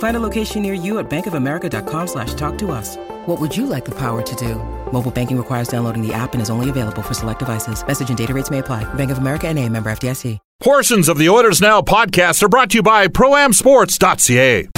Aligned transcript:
Find 0.00 0.16
a 0.16 0.20
location 0.20 0.62
near 0.62 0.74
you 0.74 0.98
at 0.98 1.08
bankofamerica.com 1.08 2.06
slash 2.06 2.34
talk 2.34 2.58
to 2.58 2.70
us. 2.72 2.96
What 3.26 3.40
would 3.40 3.56
you 3.56 3.66
like 3.66 3.84
the 3.84 3.94
power 3.98 4.20
to 4.22 4.34
do? 4.36 4.56
Mobile 4.92 5.10
banking 5.10 5.36
requires 5.38 5.68
downloading 5.68 6.06
the 6.06 6.12
app 6.12 6.32
and 6.32 6.42
is 6.42 6.50
only 6.50 6.68
available 6.68 7.02
for 7.02 7.14
select 7.14 7.38
devices. 7.38 7.86
Message 7.86 8.08
and 8.10 8.18
data 8.18 8.34
rates 8.34 8.50
may 8.50 8.58
apply. 8.58 8.84
Bank 8.94 9.10
of 9.10 9.18
America 9.18 9.46
and 9.48 9.58
a 9.58 9.68
member 9.68 9.90
FDIC. 9.90 10.38
Portions 10.58 11.08
of 11.08 11.16
the 11.18 11.28
Oilers 11.28 11.60
Now 11.60 11.80
podcast 11.80 12.42
are 12.42 12.48
brought 12.48 12.70
to 12.70 12.78
you 12.78 12.82
by 12.82 13.08
ProAmSports.ca. 13.08 14.68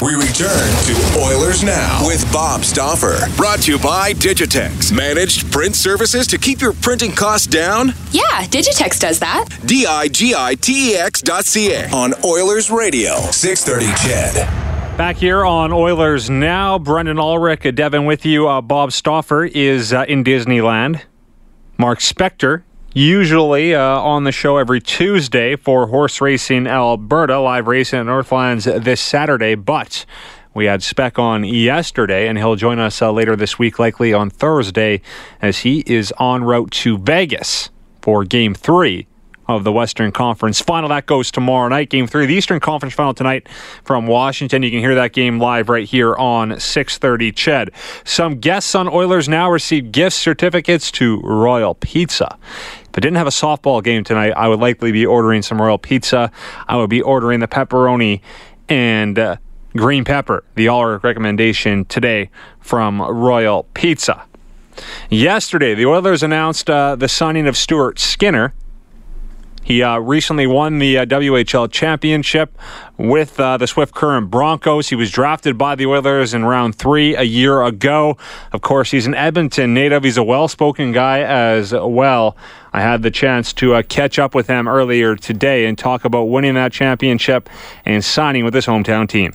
We 0.00 0.14
return 0.14 0.68
to 0.86 1.20
Oilers 1.20 1.62
Now 1.62 2.04
with 2.06 2.24
Bob 2.32 2.64
Stauffer. 2.64 3.18
Brought 3.36 3.60
to 3.62 3.72
you 3.72 3.78
by 3.78 4.14
Digitex. 4.14 4.92
Managed 4.92 5.50
print 5.52 5.76
services 5.76 6.26
to 6.26 6.38
keep 6.38 6.60
your 6.60 6.72
printing 6.72 7.12
costs 7.12 7.46
down? 7.46 7.88
Yeah, 8.10 8.44
Digitex 8.46 8.98
does 8.98 9.20
that. 9.20 9.46
D 9.64 9.86
I 9.86 10.08
G 10.08 10.34
I 10.36 10.56
T 10.56 10.92
E 10.92 10.96
X 10.96 11.22
dot 11.22 11.44
C 11.44 11.72
A 11.72 11.88
on 11.90 12.14
Oilers 12.24 12.68
Radio. 12.70 13.14
630 13.30 13.86
CHED. 14.08 14.71
Back 15.02 15.16
here 15.16 15.44
on 15.44 15.72
Oilers 15.72 16.30
Now, 16.30 16.78
Brendan 16.78 17.18
Ulrich, 17.18 17.74
Devin 17.74 18.04
with 18.04 18.24
you. 18.24 18.46
Uh, 18.46 18.60
Bob 18.60 18.92
Stauffer 18.92 19.44
is 19.44 19.92
uh, 19.92 20.04
in 20.06 20.22
Disneyland. 20.22 21.02
Mark 21.76 21.98
Spector, 21.98 22.62
usually 22.94 23.74
uh, 23.74 23.82
on 23.82 24.22
the 24.22 24.30
show 24.30 24.58
every 24.58 24.80
Tuesday 24.80 25.56
for 25.56 25.88
Horse 25.88 26.20
Racing 26.20 26.68
Alberta, 26.68 27.40
live 27.40 27.66
racing 27.66 27.98
at 27.98 28.06
Northlands 28.06 28.64
this 28.64 29.00
Saturday. 29.00 29.56
But 29.56 30.06
we 30.54 30.66
had 30.66 30.84
Spec 30.84 31.18
on 31.18 31.42
yesterday, 31.42 32.28
and 32.28 32.38
he'll 32.38 32.54
join 32.54 32.78
us 32.78 33.02
uh, 33.02 33.10
later 33.10 33.34
this 33.34 33.58
week, 33.58 33.80
likely 33.80 34.14
on 34.14 34.30
Thursday, 34.30 35.00
as 35.42 35.58
he 35.58 35.82
is 35.84 36.14
en 36.20 36.44
route 36.44 36.70
to 36.70 36.96
Vegas 36.96 37.70
for 38.00 38.22
Game 38.22 38.54
3 38.54 39.08
of 39.56 39.64
the 39.64 39.72
Western 39.72 40.12
Conference 40.12 40.60
Final. 40.60 40.88
That 40.88 41.06
goes 41.06 41.30
tomorrow 41.30 41.68
night. 41.68 41.90
Game 41.90 42.06
three, 42.06 42.26
the 42.26 42.34
Eastern 42.34 42.60
Conference 42.60 42.94
Final 42.94 43.14
tonight 43.14 43.48
from 43.84 44.06
Washington. 44.06 44.62
You 44.62 44.70
can 44.70 44.80
hear 44.80 44.94
that 44.94 45.12
game 45.12 45.38
live 45.38 45.68
right 45.68 45.86
here 45.86 46.14
on 46.16 46.50
6:30. 46.60 47.32
Ched. 47.32 47.70
Some 48.04 48.40
guests 48.40 48.74
on 48.74 48.88
Oilers 48.88 49.28
now 49.28 49.50
receive 49.50 49.92
gift 49.92 50.16
certificates 50.16 50.90
to 50.92 51.20
Royal 51.22 51.74
Pizza. 51.74 52.36
If 52.82 52.98
I 52.98 53.00
didn't 53.00 53.16
have 53.16 53.26
a 53.26 53.30
softball 53.30 53.82
game 53.82 54.04
tonight, 54.04 54.32
I 54.36 54.48
would 54.48 54.60
likely 54.60 54.92
be 54.92 55.06
ordering 55.06 55.42
some 55.42 55.60
Royal 55.60 55.78
Pizza. 55.78 56.30
I 56.68 56.76
would 56.76 56.90
be 56.90 57.02
ordering 57.02 57.40
the 57.40 57.48
pepperoni 57.48 58.20
and. 58.68 59.18
Uh, 59.18 59.36
green 59.74 60.04
pepper, 60.04 60.44
the 60.54 60.68
all 60.68 60.84
recommendation 60.98 61.84
today 61.86 62.30
from 62.60 63.00
Royal 63.00 63.64
Pizza. 63.74 64.24
Yesterday, 65.10 65.74
the 65.74 65.86
Oilers 65.86 66.22
announced 66.22 66.68
uh, 66.68 66.96
the 66.96 67.08
signing 67.08 67.46
of 67.46 67.56
Stuart 67.56 67.98
Skinner 67.98 68.54
he 69.62 69.82
uh, 69.82 69.98
recently 69.98 70.46
won 70.46 70.78
the 70.78 70.98
uh, 70.98 71.06
WHL 71.06 71.70
championship 71.70 72.58
with 72.98 73.38
uh, 73.38 73.56
the 73.56 73.66
Swift 73.66 73.94
Current 73.94 74.30
Broncos. 74.30 74.88
He 74.88 74.96
was 74.96 75.10
drafted 75.10 75.56
by 75.56 75.76
the 75.76 75.86
Oilers 75.86 76.34
in 76.34 76.44
round 76.44 76.74
three 76.74 77.14
a 77.14 77.22
year 77.22 77.62
ago. 77.62 78.16
Of 78.52 78.60
course, 78.60 78.90
he's 78.90 79.06
an 79.06 79.14
Edmonton 79.14 79.72
native. 79.72 80.02
He's 80.02 80.16
a 80.16 80.22
well 80.24 80.48
spoken 80.48 80.90
guy 80.90 81.20
as 81.20 81.72
well. 81.72 82.36
I 82.72 82.80
had 82.80 83.02
the 83.02 83.10
chance 83.10 83.52
to 83.54 83.74
uh, 83.74 83.82
catch 83.82 84.18
up 84.18 84.34
with 84.34 84.48
him 84.48 84.66
earlier 84.66 85.14
today 85.14 85.66
and 85.66 85.78
talk 85.78 86.04
about 86.04 86.24
winning 86.24 86.54
that 86.54 86.72
championship 86.72 87.48
and 87.84 88.04
signing 88.04 88.44
with 88.44 88.54
his 88.54 88.66
hometown 88.66 89.08
team. 89.08 89.32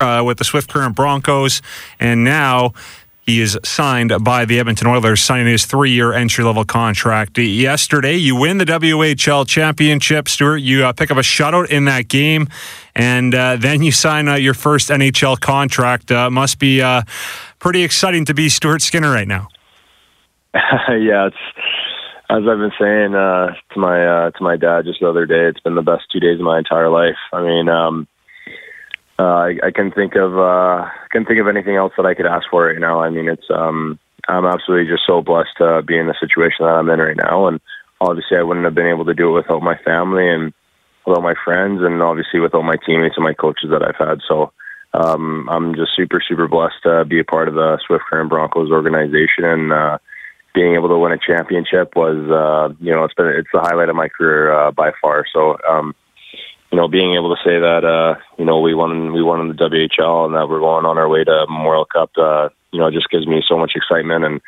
Uh, 0.00 0.22
with 0.24 0.38
the 0.38 0.44
Swift 0.44 0.70
Current 0.70 0.96
Broncos, 0.96 1.60
and 1.98 2.24
now 2.24 2.72
he 3.30 3.40
is 3.40 3.56
signed 3.64 4.12
by 4.24 4.44
the 4.44 4.58
Edmonton 4.58 4.88
Oilers, 4.88 5.20
signing 5.20 5.46
his 5.46 5.64
three 5.64 5.92
year 5.92 6.12
entry 6.12 6.42
level 6.42 6.64
contract. 6.64 7.38
Yesterday, 7.38 8.16
you 8.16 8.34
win 8.34 8.58
the 8.58 8.64
WHL 8.64 9.46
championship, 9.46 10.28
Stuart. 10.28 10.56
You 10.56 10.84
uh, 10.86 10.92
pick 10.92 11.12
up 11.12 11.16
a 11.16 11.20
shutout 11.20 11.68
in 11.68 11.84
that 11.84 12.08
game, 12.08 12.48
and 12.96 13.32
uh, 13.32 13.54
then 13.54 13.82
you 13.82 13.92
sign 13.92 14.26
uh, 14.26 14.34
your 14.34 14.54
first 14.54 14.88
NHL 14.88 15.38
contract. 15.38 16.10
Uh, 16.10 16.28
must 16.28 16.58
be 16.58 16.82
uh, 16.82 17.02
pretty 17.60 17.84
exciting 17.84 18.24
to 18.24 18.34
be 18.34 18.48
Stuart 18.48 18.82
Skinner 18.82 19.12
right 19.12 19.28
now. 19.28 19.46
yeah, 20.54 21.28
it's 21.28 21.36
as 22.28 22.42
I've 22.48 22.58
been 22.58 22.72
saying 22.80 23.14
uh, 23.14 23.54
to 23.74 23.78
my 23.78 24.30
to 24.30 24.42
my 24.42 24.56
dad 24.56 24.86
just 24.86 24.98
the 25.00 25.08
other 25.08 25.24
day. 25.24 25.46
It's 25.46 25.60
been 25.60 25.76
the 25.76 25.82
best 25.82 26.02
two 26.12 26.18
days 26.18 26.40
of 26.40 26.44
my 26.44 26.58
entire 26.58 26.88
life. 26.88 27.18
I 27.32 27.42
mean, 27.42 27.68
um, 27.68 28.08
I, 29.22 29.58
I 29.64 29.70
can 29.70 29.90
think 29.90 30.14
of 30.16 30.32
can 31.10 31.24
think 31.24 31.40
of 31.40 31.48
anything 31.48 31.76
else 31.76 31.92
that 31.96 32.06
I 32.06 32.14
could 32.14 32.26
ask 32.26 32.48
for 32.50 32.66
right 32.66 32.78
now. 32.78 33.00
I 33.02 33.10
mean, 33.10 33.28
it's 33.28 33.46
um, 33.50 33.98
I'm 34.28 34.46
absolutely 34.46 34.90
just 34.90 35.06
so 35.06 35.22
blessed 35.22 35.56
to 35.58 35.82
be 35.82 35.98
in 35.98 36.06
the 36.06 36.14
situation 36.20 36.64
that 36.64 36.74
I'm 36.74 36.88
in 36.90 37.00
right 37.00 37.16
now, 37.16 37.46
and 37.46 37.60
obviously 38.00 38.36
I 38.36 38.42
wouldn't 38.42 38.64
have 38.64 38.74
been 38.74 38.86
able 38.86 39.04
to 39.06 39.14
do 39.14 39.30
it 39.30 39.42
without 39.42 39.62
my 39.62 39.76
family 39.78 40.28
and 40.28 40.52
without 41.06 41.22
my 41.22 41.34
friends, 41.44 41.80
and 41.82 42.02
obviously 42.02 42.40
without 42.40 42.62
my 42.62 42.76
teammates 42.86 43.16
and 43.16 43.24
my 43.24 43.34
coaches 43.34 43.70
that 43.70 43.82
I've 43.82 43.96
had. 43.96 44.20
So 44.28 44.52
um, 44.94 45.48
I'm 45.50 45.74
just 45.74 45.96
super 45.96 46.22
super 46.26 46.48
blessed 46.48 46.82
to 46.84 47.04
be 47.04 47.20
a 47.20 47.24
part 47.24 47.48
of 47.48 47.54
the 47.54 47.78
Swift 47.86 48.04
Current 48.08 48.30
Broncos 48.30 48.70
organization 48.70 49.44
and. 49.44 49.72
Uh, 49.72 49.98
being 50.52 50.74
able 50.74 50.88
to 50.88 50.98
win 50.98 51.12
a 51.12 51.18
championship 51.18 51.94
was, 51.94 52.16
uh, 52.28 52.74
you 52.80 52.90
know, 52.90 53.04
it's 53.04 53.14
been 53.14 53.28
it's 53.28 53.48
the 53.52 53.60
highlight 53.60 53.88
of 53.88 53.94
my 53.94 54.08
career 54.08 54.52
uh, 54.52 54.70
by 54.72 54.90
far. 55.00 55.24
So, 55.32 55.56
um, 55.68 55.94
you 56.70 56.76
know, 56.76 56.88
being 56.88 57.14
able 57.14 57.34
to 57.34 57.42
say 57.42 57.58
that, 57.58 57.84
uh, 57.84 58.20
you 58.38 58.44
know, 58.44 58.60
we 58.60 58.74
won, 58.74 59.12
we 59.12 59.22
won 59.22 59.40
in 59.40 59.48
the 59.48 59.54
WHL 59.54 60.26
and 60.26 60.34
that 60.34 60.48
we're 60.48 60.60
going 60.60 60.86
on 60.86 60.98
our 60.98 61.08
way 61.08 61.24
to 61.24 61.46
Memorial 61.48 61.84
Cup, 61.84 62.10
uh, 62.16 62.48
you 62.72 62.78
know, 62.78 62.90
just 62.90 63.10
gives 63.10 63.26
me 63.26 63.42
so 63.46 63.58
much 63.58 63.72
excitement 63.74 64.24
and 64.24 64.40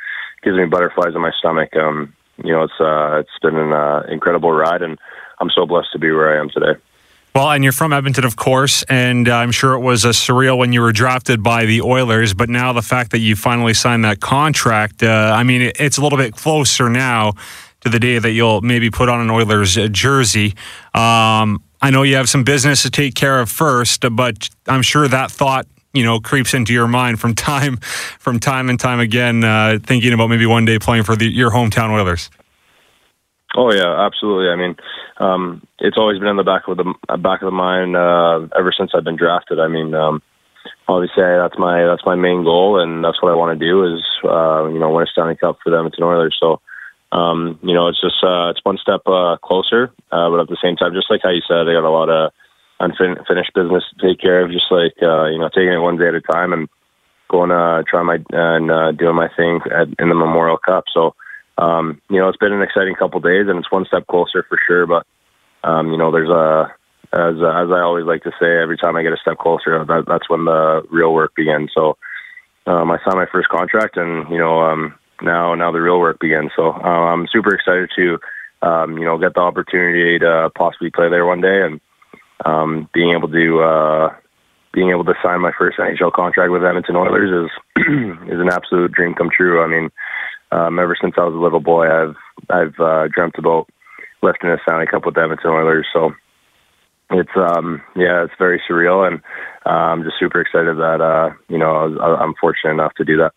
gives 0.43 0.57
me 0.57 0.67
butterflies 0.67 1.15
in 1.15 1.21
my 1.21 1.33
stomach. 1.39 1.75
Um, 1.75 2.15
you 2.43 2.53
know, 2.53 2.63
it's, 2.63 2.81
uh, 2.81 3.19
it's 3.19 3.39
been 3.43 3.57
an 3.57 3.73
uh, 3.73 4.05
incredible 4.09 4.53
ride 4.53 4.83
and 4.83 4.99
I'm 5.41 5.51
so 5.51 5.67
blessed 5.67 5.89
to 5.93 5.99
be 5.99 6.13
where 6.13 6.37
I 6.37 6.41
am 6.41 6.49
today. 6.49 6.81
Well, 7.35 7.51
and 7.51 7.65
you're 7.65 7.73
from 7.73 7.95
Edmonton, 7.95 8.25
of 8.25 8.37
course, 8.37 8.83
and 8.91 9.27
uh, 9.27 9.35
I'm 9.35 9.53
sure 9.53 9.73
it 9.73 9.81
was 9.81 10.05
a 10.05 10.11
surreal 10.11 10.59
when 10.59 10.75
you 10.75 10.83
were 10.83 10.93
drafted 10.93 11.43
by 11.43 11.65
the 11.65 11.81
Oilers. 11.81 12.35
But 12.35 12.51
now 12.51 12.75
the 12.75 12.83
fact 12.83 13.11
that 13.13 13.21
you 13.21 13.37
finally 13.37 13.73
signed 13.73 14.05
that 14.05 14.21
contract, 14.21 15.03
uh, 15.03 15.33
I 15.35 15.43
mean, 15.43 15.73
it's 15.79 15.97
a 15.97 16.03
little 16.03 16.19
bit 16.19 16.35
closer 16.35 16.91
now 16.91 17.33
to 17.81 17.89
the 17.89 17.99
day 17.99 18.19
that 18.19 18.33
you'll 18.33 18.61
maybe 18.61 18.91
put 18.91 19.09
on 19.09 19.21
an 19.21 19.31
Oilers 19.31 19.77
jersey. 19.91 20.55
Um, 20.93 21.63
I 21.83 21.91
know 21.91 22.05
you 22.05 22.15
have 22.15 22.29
some 22.29 22.45
business 22.45 22.83
to 22.83 22.91
take 22.91 23.17
care 23.17 23.41
of 23.41 23.51
first, 23.51 24.05
but 24.13 24.49
I'm 24.69 24.83
sure 24.83 25.09
that 25.09 25.33
thought 25.33 25.67
you 25.93 26.05
know 26.05 26.21
creeps 26.21 26.55
into 26.55 26.73
your 26.73 26.87
mind 26.87 27.21
from 27.21 27.35
time 27.51 27.77
from 27.77 28.39
time 28.39 28.71
and 28.71 28.79
time 28.79 29.01
again, 29.01 29.43
uh, 29.43 29.79
thinking 29.83 30.13
about 30.13 30.29
maybe 30.29 30.47
one 30.47 30.65
day 30.65 30.79
playing 30.79 31.03
for 31.03 31.17
the, 31.17 31.27
your 31.27 31.51
hometown 31.51 31.91
Oilers. 31.91 32.31
Oh 33.57 33.73
yeah, 33.73 34.07
absolutely. 34.07 34.49
I 34.49 34.57
mean, 34.57 34.77
um, 35.19 35.67
it's 35.81 35.99
always 35.99 36.19
been 36.19 36.29
in 36.29 36.37
the 36.37 36.45
back 36.45 36.69
of 36.69 36.77
the 36.77 36.95
back 37.19 37.43
of 37.43 37.47
the 37.47 37.51
mind 37.51 37.97
uh, 37.97 38.49
ever 38.57 38.73
since 38.73 38.93
I've 38.95 39.05
been 39.05 39.17
drafted. 39.17 39.59
I 39.59 39.69
mean, 39.69 39.93
um, 39.93 40.23
obviously 40.89 41.23
that's 41.23 41.59
my 41.59 41.85
that's 41.85 42.07
my 42.07 42.15
main 42.15 42.45
goal, 42.45 42.81
and 42.81 43.05
that's 43.05 43.21
what 43.21 43.33
I 43.33 43.35
want 43.35 43.59
to 43.59 43.67
do 43.67 43.85
is 43.85 44.03
uh, 44.25 44.69
you 44.69 44.79
know 44.79 44.91
win 44.91 45.03
a 45.03 45.07
Stanley 45.07 45.37
Cup 45.37 45.59
for 45.63 45.71
the 45.71 45.77
Edmonton 45.77 46.05
Oilers. 46.05 46.37
So 46.39 46.61
um, 47.13 47.59
you 47.63 47.75
know, 47.75 47.89
it's 47.89 48.01
just 48.01 48.25
uh, 48.25 48.49
it's 48.49 48.65
one 48.65 48.79
step 48.79 49.03
uh, 49.07 49.37
closer, 49.45 49.93
uh, 50.11 50.31
but 50.31 50.41
at 50.41 50.49
the 50.49 50.57
same 50.63 50.77
time, 50.77 50.95
just 50.95 51.11
like 51.11 51.21
how 51.23 51.31
you 51.31 51.43
said, 51.47 51.69
I 51.69 51.77
got 51.77 51.85
a 51.85 51.91
lot 51.91 52.09
of 52.09 52.33
unfinished 52.81 53.53
business 53.55 53.85
to 53.85 54.09
take 54.09 54.19
care 54.19 54.43
of. 54.43 54.51
Just 54.51 54.73
like 54.73 54.97
uh, 55.03 55.27
you 55.29 55.39
know, 55.39 55.51
taking 55.53 55.77
it 55.77 55.85
one 55.85 55.99
day 55.99 56.09
at 56.09 56.15
a 56.15 56.23
time 56.23 56.55
and 56.55 56.69
going 57.29 57.51
to 57.51 57.57
uh, 57.57 57.83
try 57.87 58.03
my 58.03 58.17
and 58.31 58.71
uh, 58.71 58.93
doing 58.93 59.15
my 59.15 59.29
thing 59.37 59.61
at, 59.71 59.89
in 59.99 60.09
the 60.09 60.15
Memorial 60.15 60.57
Cup. 60.57 60.85
So, 60.93 61.15
um, 61.59 62.01
you 62.09 62.19
know, 62.19 62.29
it's 62.29 62.39
been 62.39 62.53
an 62.53 62.63
exciting 62.63 62.95
couple 62.95 63.21
days, 63.21 63.47
and 63.47 63.59
it's 63.59 63.71
one 63.71 63.85
step 63.85 64.07
closer 64.07 64.45
for 64.49 64.59
sure. 64.67 64.87
But 64.87 65.05
um, 65.69 65.93
you 65.93 65.99
know, 65.99 66.11
there's 66.11 66.31
a 66.31 66.73
as 67.13 67.37
as 67.37 67.69
I 67.69 67.85
always 67.85 68.07
like 68.07 68.23
to 68.23 68.33
say, 68.41 68.57
every 68.57 68.79
time 68.79 68.97
I 68.97 69.03
get 69.03 69.13
a 69.13 69.21
step 69.21 69.37
closer, 69.37 69.85
that, 69.85 70.05
that's 70.09 70.31
when 70.31 70.47
the 70.47 70.83
real 70.91 71.13
work 71.13 71.35
begins. 71.37 71.73
So, 71.75 71.99
um, 72.67 72.91
I 72.91 72.97
signed 73.05 73.21
my 73.21 73.29
first 73.31 73.51
contract, 73.51 73.99
and 73.99 74.31
you 74.31 74.39
know, 74.39 74.63
um, 74.63 74.95
now 75.23 75.55
now 75.55 75.73
the 75.73 75.81
real 75.81 75.99
work 75.99 76.19
begins. 76.21 76.51
So 76.57 76.73
uh, 76.73 77.13
I'm 77.13 77.27
super 77.33 77.55
excited 77.55 77.91
to 77.97 78.19
um, 78.63 78.99
you 78.99 79.05
know 79.05 79.19
get 79.19 79.35
the 79.35 79.41
opportunity 79.41 80.19
to 80.19 80.51
possibly 80.55 80.91
play 80.91 81.09
there 81.09 81.27
one 81.27 81.41
day 81.41 81.63
and 81.63 81.81
um, 82.45 82.89
being 82.93 83.15
able 83.15 83.29
to 83.29 83.63
uh, 83.63 84.15
being 84.73 84.91
able 84.91 85.05
to 85.05 85.15
sign 85.23 85.41
my 85.41 85.53
first 85.57 85.79
NHL 85.79 86.13
contract 86.13 86.51
with 86.51 86.65
Edmonton 86.65 86.97
Oilers 86.97 87.51
is 87.51 87.85
is 88.29 88.41
an 88.41 88.51
absolute 88.51 88.93
dream 88.93 89.15
come 89.15 89.31
true. 89.31 89.63
I 89.63 89.67
mean, 89.67 89.91
um, 90.51 90.79
ever 90.79 90.97
since 91.01 91.15
I 91.17 91.25
was 91.25 91.35
a 91.35 91.39
little 91.39 91.61
boy, 91.61 91.87
I've 91.89 92.17
I've 92.51 92.81
uh, 92.81 93.09
dreamt 93.09 93.37
about 93.39 93.69
lifting 94.23 94.51
a 94.51 94.59
Stanley 94.63 94.87
Cup 94.87 95.05
with 95.05 95.19
Edmonton 95.19 95.51
Oilers. 95.51 95.87
So 95.93 96.13
it's 97.11 97.31
um 97.37 97.83
yeah, 97.95 98.25
it's 98.25 98.35
very 98.39 98.63
surreal, 98.69 99.07
and 99.07 99.21
uh, 99.67 99.93
I'm 99.93 100.03
just 100.03 100.19
super 100.19 100.41
excited 100.41 100.77
that 100.77 101.01
uh, 101.01 101.35
you 101.49 101.59
know 101.59 101.77
I 101.77 101.85
was, 101.87 102.19
I'm 102.21 102.35
fortunate 102.41 102.73
enough 102.73 102.95
to 102.95 103.05
do 103.05 103.19
that. 103.19 103.33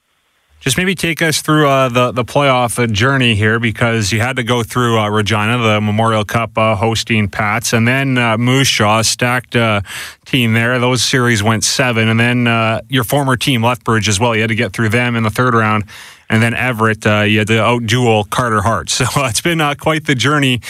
Just 0.59 0.77
maybe 0.77 0.95
take 0.95 1.21
us 1.21 1.43
through 1.43 1.67
uh, 1.67 1.89
the 1.89 2.11
the 2.11 2.25
playoff 2.25 2.83
uh, 2.83 2.87
journey 2.87 3.35
here 3.35 3.59
because 3.59 4.11
you 4.11 4.19
had 4.19 4.37
to 4.37 4.43
go 4.43 4.63
through 4.63 4.97
uh, 4.97 5.07
Regina, 5.09 5.59
the 5.59 5.79
Memorial 5.79 6.25
Cup 6.25 6.57
uh, 6.57 6.75
hosting 6.75 7.27
Pats, 7.27 7.71
and 7.71 7.87
then 7.87 8.17
uh, 8.17 8.35
Moose 8.39 8.71
Jaw, 8.71 9.03
stacked 9.03 9.55
uh, 9.55 9.81
team 10.25 10.53
there. 10.53 10.79
Those 10.79 11.03
series 11.03 11.43
went 11.43 11.63
seven, 11.63 12.09
and 12.09 12.19
then 12.19 12.81
your 12.89 13.03
former 13.03 13.37
team 13.37 13.63
Lethbridge 13.63 14.09
as 14.09 14.19
well. 14.19 14.33
You 14.33 14.41
had 14.41 14.47
to 14.47 14.55
get 14.55 14.73
through 14.73 14.89
them 14.89 15.15
in 15.15 15.21
the 15.21 15.29
third 15.29 15.53
round, 15.53 15.83
and 16.31 16.41
then 16.41 16.55
Everett. 16.55 17.05
you 17.05 17.37
had 17.37 17.47
to 17.47 17.61
outduel 17.61 18.27
Carter 18.27 18.61
Hart. 18.61 18.89
So 18.95 19.05
it's 19.25 19.41
been 19.41 19.59
quite 19.75 20.07
the 20.07 20.15
journey 20.15 20.61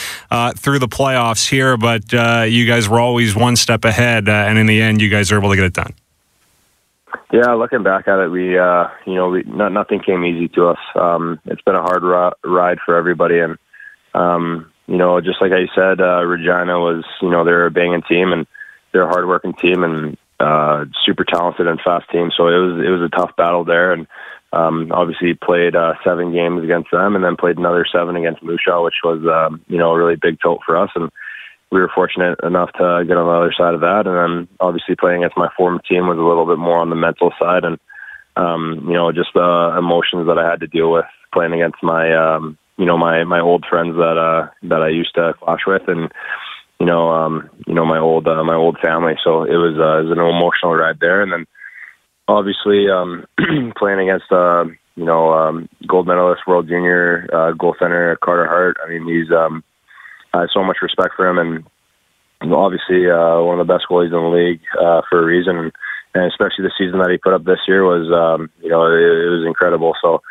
through 0.56 0.78
the 0.78 0.88
playoffs 0.88 1.48
here. 1.48 1.78
But 1.78 2.12
you 2.12 2.66
guys 2.66 2.86
were 2.86 3.00
always 3.00 3.34
one 3.34 3.56
step 3.56 3.86
ahead, 3.86 4.28
and 4.28 4.58
in 4.58 4.66
the 4.66 4.82
end, 4.82 5.00
you 5.00 5.08
guys 5.08 5.32
are 5.32 5.38
able 5.38 5.48
to 5.48 5.56
get 5.56 5.64
it 5.64 5.72
done. 5.72 5.94
Yeah, 7.32 7.54
looking 7.54 7.82
back 7.82 8.06
at 8.06 8.20
it, 8.20 8.30
we 8.30 8.56
uh, 8.56 8.88
you 9.04 9.14
know 9.14 9.30
we, 9.30 9.42
not, 9.42 9.72
nothing 9.72 10.00
came 10.00 10.24
easy 10.24 10.48
to 10.48 10.68
us. 10.68 10.78
Um, 10.94 11.40
it's 11.46 11.62
been 11.62 11.74
a 11.74 11.82
hard 11.82 12.04
ro- 12.04 12.34
ride 12.44 12.78
for 12.84 12.96
everybody, 12.96 13.40
and 13.40 13.58
um, 14.14 14.72
you 14.86 14.96
know 14.96 15.20
just 15.20 15.40
like 15.40 15.50
I 15.50 15.66
said, 15.74 16.00
uh, 16.00 16.22
Regina 16.24 16.78
was 16.78 17.04
you 17.20 17.30
know 17.30 17.44
they're 17.44 17.66
a 17.66 17.70
banging 17.70 18.02
team 18.02 18.32
and 18.32 18.46
they're 18.92 19.08
a 19.08 19.12
hardworking 19.12 19.54
team 19.54 19.82
and 19.82 20.16
uh, 20.38 20.84
super 21.04 21.24
talented 21.24 21.66
and 21.66 21.80
fast 21.80 22.08
team. 22.10 22.30
So 22.36 22.46
it 22.46 22.58
was 22.58 22.86
it 22.86 22.90
was 22.90 23.02
a 23.02 23.16
tough 23.16 23.34
battle 23.36 23.64
there, 23.64 23.92
and 23.92 24.06
um, 24.52 24.92
obviously 24.92 25.34
played 25.34 25.74
uh, 25.74 25.94
seven 26.04 26.32
games 26.32 26.62
against 26.62 26.92
them, 26.92 27.16
and 27.16 27.24
then 27.24 27.36
played 27.36 27.58
another 27.58 27.84
seven 27.90 28.14
against 28.14 28.42
Jaw, 28.64 28.84
which 28.84 29.02
was 29.02 29.26
um, 29.26 29.60
you 29.66 29.78
know 29.78 29.90
a 29.90 29.98
really 29.98 30.16
big 30.16 30.38
tilt 30.40 30.60
for 30.64 30.76
us 30.76 30.90
and 30.94 31.10
we 31.76 31.82
were 31.82 31.92
fortunate 31.94 32.40
enough 32.42 32.72
to 32.72 33.04
get 33.06 33.18
on 33.18 33.26
the 33.26 33.36
other 33.36 33.52
side 33.52 33.74
of 33.74 33.82
that. 33.82 34.06
And 34.06 34.16
then 34.16 34.48
obviously 34.60 34.96
playing 34.96 35.22
against 35.22 35.36
my 35.36 35.50
former 35.58 35.80
team 35.80 36.08
was 36.08 36.16
a 36.16 36.24
little 36.24 36.46
bit 36.46 36.56
more 36.56 36.78
on 36.78 36.88
the 36.88 36.96
mental 36.96 37.32
side 37.38 37.64
and, 37.64 37.78
um, 38.34 38.86
you 38.88 38.94
know, 38.94 39.12
just 39.12 39.28
the 39.34 39.76
emotions 39.76 40.26
that 40.26 40.38
I 40.38 40.48
had 40.48 40.60
to 40.60 40.66
deal 40.66 40.90
with 40.90 41.04
playing 41.34 41.52
against 41.52 41.82
my, 41.82 42.14
um, 42.16 42.56
you 42.78 42.86
know, 42.86 42.96
my, 42.96 43.24
my 43.24 43.40
old 43.40 43.66
friends 43.68 43.94
that, 43.96 44.16
uh, 44.16 44.48
that 44.62 44.80
I 44.80 44.88
used 44.88 45.14
to 45.16 45.34
clash 45.38 45.60
with 45.66 45.82
and, 45.86 46.10
you 46.80 46.86
know, 46.86 47.10
um, 47.10 47.50
you 47.66 47.74
know, 47.74 47.84
my 47.84 47.98
old, 47.98 48.26
uh, 48.26 48.42
my 48.42 48.54
old 48.54 48.78
family. 48.82 49.16
So 49.22 49.44
it 49.44 49.56
was, 49.60 49.76
uh, 49.76 50.00
it 50.00 50.08
was 50.08 50.16
an 50.16 50.24
emotional 50.24 50.74
ride 50.74 50.98
there. 50.98 51.20
And 51.20 51.30
then 51.30 51.46
obviously, 52.26 52.88
um, 52.88 53.26
playing 53.76 54.00
against, 54.00 54.32
uh, 54.32 54.64
you 54.94 55.04
know, 55.04 55.30
um, 55.34 55.68
gold 55.86 56.06
medalist, 56.06 56.46
world 56.46 56.68
junior, 56.68 57.28
uh, 57.30 57.52
goaltender 57.52 58.16
Carter 58.18 58.46
Hart. 58.46 58.78
I 58.82 58.88
mean, 58.88 59.06
he's, 59.06 59.30
um, 59.30 59.62
I 60.36 60.40
have 60.40 60.50
so 60.52 60.62
much 60.62 60.78
respect 60.82 61.14
for 61.16 61.26
him, 61.26 61.38
and 61.38 61.64
obviously 62.52 63.10
uh, 63.10 63.40
one 63.40 63.58
of 63.58 63.66
the 63.66 63.72
best 63.72 63.86
goalies 63.88 64.12
in 64.12 64.22
the 64.22 64.36
league 64.36 64.60
uh, 64.78 65.02
for 65.08 65.22
a 65.22 65.24
reason. 65.24 65.56
And, 65.56 65.72
and 66.14 66.24
especially 66.24 66.64
the 66.64 66.72
season 66.78 66.98
that 67.00 67.10
he 67.10 67.18
put 67.18 67.34
up 67.34 67.44
this 67.44 67.60
year 67.68 67.84
was, 67.84 68.08
um, 68.12 68.50
you 68.62 68.70
know, 68.70 68.84
it, 68.86 69.00
it 69.00 69.30
was 69.30 69.44
incredible. 69.46 69.94
So 70.00 70.22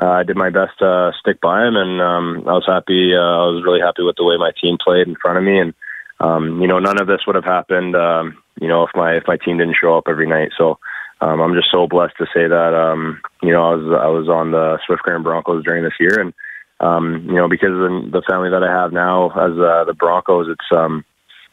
uh, 0.00 0.06
I 0.06 0.22
did 0.22 0.36
my 0.36 0.50
best 0.50 0.78
to 0.78 1.12
stick 1.20 1.40
by 1.40 1.66
him, 1.66 1.76
and 1.76 2.00
um, 2.00 2.44
I 2.48 2.52
was 2.52 2.66
happy. 2.66 3.14
Uh, 3.14 3.20
I 3.20 3.46
was 3.52 3.64
really 3.64 3.80
happy 3.80 4.02
with 4.02 4.16
the 4.16 4.24
way 4.24 4.36
my 4.36 4.52
team 4.60 4.78
played 4.82 5.08
in 5.08 5.16
front 5.16 5.38
of 5.38 5.44
me, 5.44 5.58
and 5.58 5.74
um, 6.20 6.60
you 6.60 6.68
know, 6.68 6.78
none 6.78 7.00
of 7.00 7.06
this 7.06 7.26
would 7.26 7.34
have 7.34 7.44
happened, 7.44 7.96
um, 7.96 8.38
you 8.60 8.68
know, 8.68 8.84
if 8.84 8.90
my 8.94 9.16
if 9.16 9.24
my 9.26 9.36
team 9.36 9.58
didn't 9.58 9.76
show 9.80 9.96
up 9.96 10.04
every 10.08 10.26
night. 10.26 10.50
So. 10.56 10.78
Um, 11.20 11.40
I'm 11.40 11.54
just 11.54 11.70
so 11.70 11.86
blessed 11.86 12.16
to 12.18 12.26
say 12.34 12.48
that 12.48 12.74
um, 12.74 13.20
you 13.44 13.52
know 13.52 13.62
I 13.62 13.74
was 13.76 13.84
I 14.02 14.08
was 14.08 14.28
on 14.28 14.50
the 14.50 14.80
Swift 14.84 15.04
Current 15.04 15.22
Broncos 15.22 15.62
during 15.62 15.84
this 15.84 16.00
year, 16.00 16.18
and 16.18 16.34
um, 16.82 17.24
you 17.28 17.36
know, 17.36 17.48
because 17.48 17.70
of 17.70 18.10
the 18.10 18.22
family 18.28 18.50
that 18.50 18.62
I 18.62 18.70
have 18.70 18.92
now 18.92 19.30
as 19.30 19.52
uh, 19.52 19.84
the 19.84 19.94
Broncos, 19.96 20.48
it's 20.50 20.76
um, 20.76 21.04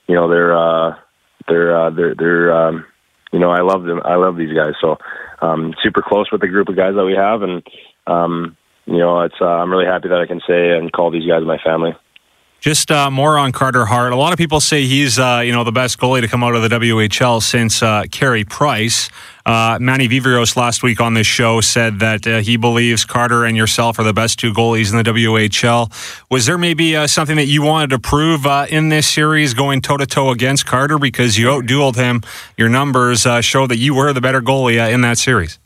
you 0.08 0.16
know, 0.16 0.28
they're 0.28 0.58
uh, 0.58 0.96
they're 1.48 1.80
uh, 1.80 1.90
they're 1.92 2.16
they're 2.16 2.52
um, 2.52 2.86
you 3.32 3.40
know, 3.40 3.52
I 3.52 3.62
love 3.62 3.84
them. 3.84 4.02
I 4.04 4.16
love 4.16 4.38
these 4.38 4.56
guys. 4.56 4.74
So 4.82 4.98
um, 5.42 5.74
super 5.84 6.02
close 6.02 6.32
with 6.32 6.42
the 6.42 6.48
group 6.48 6.68
of 6.68 6.76
guys 6.76 6.96
that 6.96 7.06
we 7.06 7.14
have, 7.14 7.44
and 7.44 7.64
um, 8.08 8.58
you 8.86 8.98
know, 8.98 9.22
it's 9.22 9.40
uh, 9.40 9.46
I'm 9.46 9.72
really 9.72 9.86
happy 9.86 10.10
that 10.10 10.20
I 10.20 10.26
can 10.26 10.42
say 10.48 10.72
and 10.72 10.92
call 10.92 11.12
these 11.12 11.28
guys 11.28 11.44
my 11.46 11.60
family. 11.64 11.92
Just 12.60 12.92
uh, 12.92 13.10
more 13.10 13.38
on 13.38 13.54
Carter 13.54 13.86
Hart. 13.86 14.12
A 14.12 14.18
lot 14.18 14.34
of 14.34 14.38
people 14.38 14.60
say 14.60 14.86
he's, 14.86 15.18
uh, 15.18 15.42
you 15.46 15.54
know, 15.54 15.64
the 15.64 15.72
best 15.72 15.98
goalie 15.98 16.20
to 16.20 16.28
come 16.28 16.44
out 16.44 16.56
of 16.56 16.62
the 16.62 16.68
WHL 16.68 17.42
since 17.42 17.82
uh, 17.82 18.04
Carey 18.12 18.44
Price. 18.44 19.10
Uh, 19.46 19.78
Manny 19.80 20.10
Viveiros 20.10 20.58
last 20.58 20.84
week 20.84 21.00
on 21.00 21.14
this 21.14 21.26
show 21.26 21.62
said 21.62 22.00
that 22.00 22.28
uh, 22.28 22.40
he 22.40 22.58
believes 22.58 23.06
Carter 23.06 23.46
and 23.46 23.56
yourself 23.56 23.98
are 23.98 24.04
the 24.04 24.14
best 24.14 24.40
two 24.40 24.52
goalies 24.52 24.92
in 24.92 24.98
the 25.02 25.10
WHL. 25.10 25.90
Was 26.30 26.48
there 26.48 26.58
maybe 26.58 26.98
uh, 26.98 27.08
something 27.08 27.38
that 27.38 27.46
you 27.46 27.62
wanted 27.62 27.92
to 27.92 28.00
prove 28.00 28.46
in 28.70 28.90
this 28.90 29.08
series, 29.08 29.54
going 29.54 29.82
toe 29.82 29.96
to 29.96 30.06
toe 30.06 30.30
against 30.30 30.66
Carter 30.66 31.00
because 31.00 31.38
you 31.38 31.48
outdueled 31.48 31.96
him? 31.96 32.22
Your 32.58 32.68
numbers 32.68 33.26
show 33.42 33.68
that 33.68 33.78
you 33.78 33.96
were 33.96 34.12
the 34.12 34.22
better 34.22 34.42
goalie 34.42 34.94
in 34.94 35.00
that 35.02 35.18
series. 35.18 35.60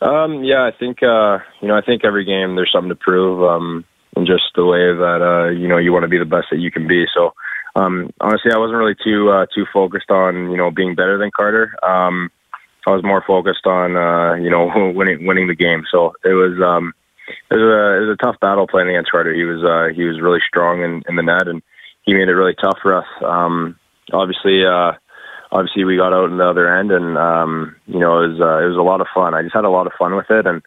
Um, 0.00 0.42
yeah, 0.42 0.64
I 0.64 0.72
think 0.72 1.00
you 1.00 1.68
know. 1.68 1.76
I 1.76 1.80
think 1.80 2.04
every 2.04 2.24
game 2.24 2.56
there's 2.56 2.72
something 2.72 2.88
to 2.88 2.96
prove. 2.96 3.44
Um, 3.44 3.84
and 4.16 4.26
just 4.26 4.44
the 4.54 4.64
way 4.64 4.92
that 4.92 5.20
uh, 5.22 5.50
you 5.50 5.68
know 5.68 5.78
you 5.78 5.92
want 5.92 6.04
to 6.04 6.08
be 6.08 6.18
the 6.18 6.24
best 6.24 6.48
that 6.50 6.60
you 6.60 6.70
can 6.70 6.86
be. 6.86 7.04
So 7.14 7.34
um, 7.74 8.10
honestly, 8.20 8.52
I 8.52 8.58
wasn't 8.58 8.78
really 8.78 8.96
too 9.02 9.30
uh, 9.30 9.46
too 9.54 9.66
focused 9.72 10.10
on 10.10 10.50
you 10.50 10.56
know 10.56 10.70
being 10.70 10.94
better 10.94 11.18
than 11.18 11.30
Carter. 11.34 11.74
Um, 11.82 12.30
I 12.86 12.90
was 12.90 13.04
more 13.04 13.22
focused 13.26 13.66
on 13.66 13.96
uh, 13.96 14.34
you 14.34 14.50
know 14.50 14.92
winning 14.94 15.26
winning 15.26 15.48
the 15.48 15.54
game. 15.54 15.84
So 15.90 16.14
it 16.24 16.34
was 16.34 16.60
um, 16.62 16.92
it 17.50 17.54
was 17.54 17.62
a 17.62 17.96
it 17.96 18.06
was 18.06 18.18
a 18.20 18.24
tough 18.24 18.40
battle 18.40 18.66
playing 18.66 18.88
against 18.88 19.10
Carter. 19.10 19.34
He 19.34 19.44
was 19.44 19.64
uh, 19.64 19.94
he 19.94 20.04
was 20.04 20.20
really 20.20 20.40
strong 20.46 20.82
in, 20.82 21.02
in 21.08 21.16
the 21.16 21.22
net, 21.22 21.48
and 21.48 21.62
he 22.02 22.14
made 22.14 22.28
it 22.28 22.34
really 22.34 22.54
tough 22.60 22.78
for 22.82 22.96
us. 22.96 23.06
Um, 23.24 23.78
obviously. 24.12 24.64
Uh, 24.64 24.92
Obviously, 25.52 25.84
we 25.84 25.98
got 25.98 26.14
out 26.14 26.30
in 26.30 26.38
the 26.38 26.48
other 26.48 26.74
end, 26.78 26.90
and 26.90 27.18
um, 27.18 27.76
you 27.86 27.98
know 27.98 28.22
it 28.22 28.28
was 28.28 28.40
uh, 28.40 28.64
it 28.64 28.68
was 28.68 28.78
a 28.78 28.82
lot 28.82 29.02
of 29.02 29.06
fun. 29.14 29.34
I 29.34 29.42
just 29.42 29.54
had 29.54 29.66
a 29.66 29.68
lot 29.68 29.86
of 29.86 29.92
fun 29.98 30.16
with 30.16 30.30
it, 30.30 30.46
and 30.46 30.62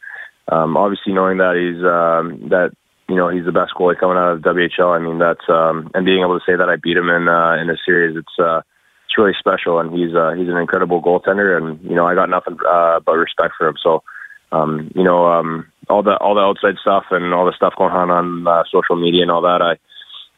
um, 0.48 0.78
obviously 0.78 1.12
knowing 1.12 1.40
that 1.40 1.58
he's 1.58 1.82
um, 1.82 2.50
that 2.50 2.70
you 3.08 3.16
know 3.16 3.30
he's 3.30 3.46
the 3.46 3.52
best 3.52 3.74
goalie 3.78 4.00
coming 4.00 4.18
out 4.18 4.34
of 4.34 4.42
WHL. 4.42 4.96
I 4.96 5.00
mean 5.00 5.20
that's 5.20 5.48
um, 5.50 5.92
and 5.94 6.06
being 6.06 6.22
able 6.22 6.40
to 6.40 6.46
say 6.46 6.56
that 6.56 6.70
I 6.70 6.76
beat 6.76 6.98
him 6.98 7.10
in 7.10 7.28
uh, 7.28 7.56
in 7.62 7.70
a 7.70 7.78
series, 7.86 8.18
it's 8.18 8.40
uh, 8.40 8.62
it's 9.06 9.18
really 9.18 9.34
special. 9.38 9.80
And 9.80 9.94
he's 9.94 10.16
uh, 10.16 10.32
he's 10.32 10.50
an 10.50 10.58
incredible 10.58 11.02
goaltender, 11.02 11.58
and 11.58 11.82
you 11.84 11.96
know 11.96 12.06
I 12.06 12.16
got 12.16 12.30
nothing 12.30 12.58
uh, 12.68 13.00
but 13.00 13.14
respect 13.14 13.54
for 13.58 13.68
him. 13.68 13.76
So 13.82 14.04
um, 14.52 14.92
you 14.96 15.04
know 15.04 15.28
um, 15.28 15.72
all 15.90 16.04
the 16.04 16.18
all 16.18 16.36
the 16.36 16.42
outside 16.42 16.76
stuff 16.82 17.06
and 17.12 17.34
all 17.34 17.46
the 17.46 17.54
stuff 17.56 17.76
going 17.78 17.94
on 17.94 18.10
on 18.10 18.48
uh, 18.48 18.64
social 18.72 18.96
media 18.96 19.22
and 19.22 19.32
all 19.32 19.42
that. 19.42 19.62
I 19.62 19.78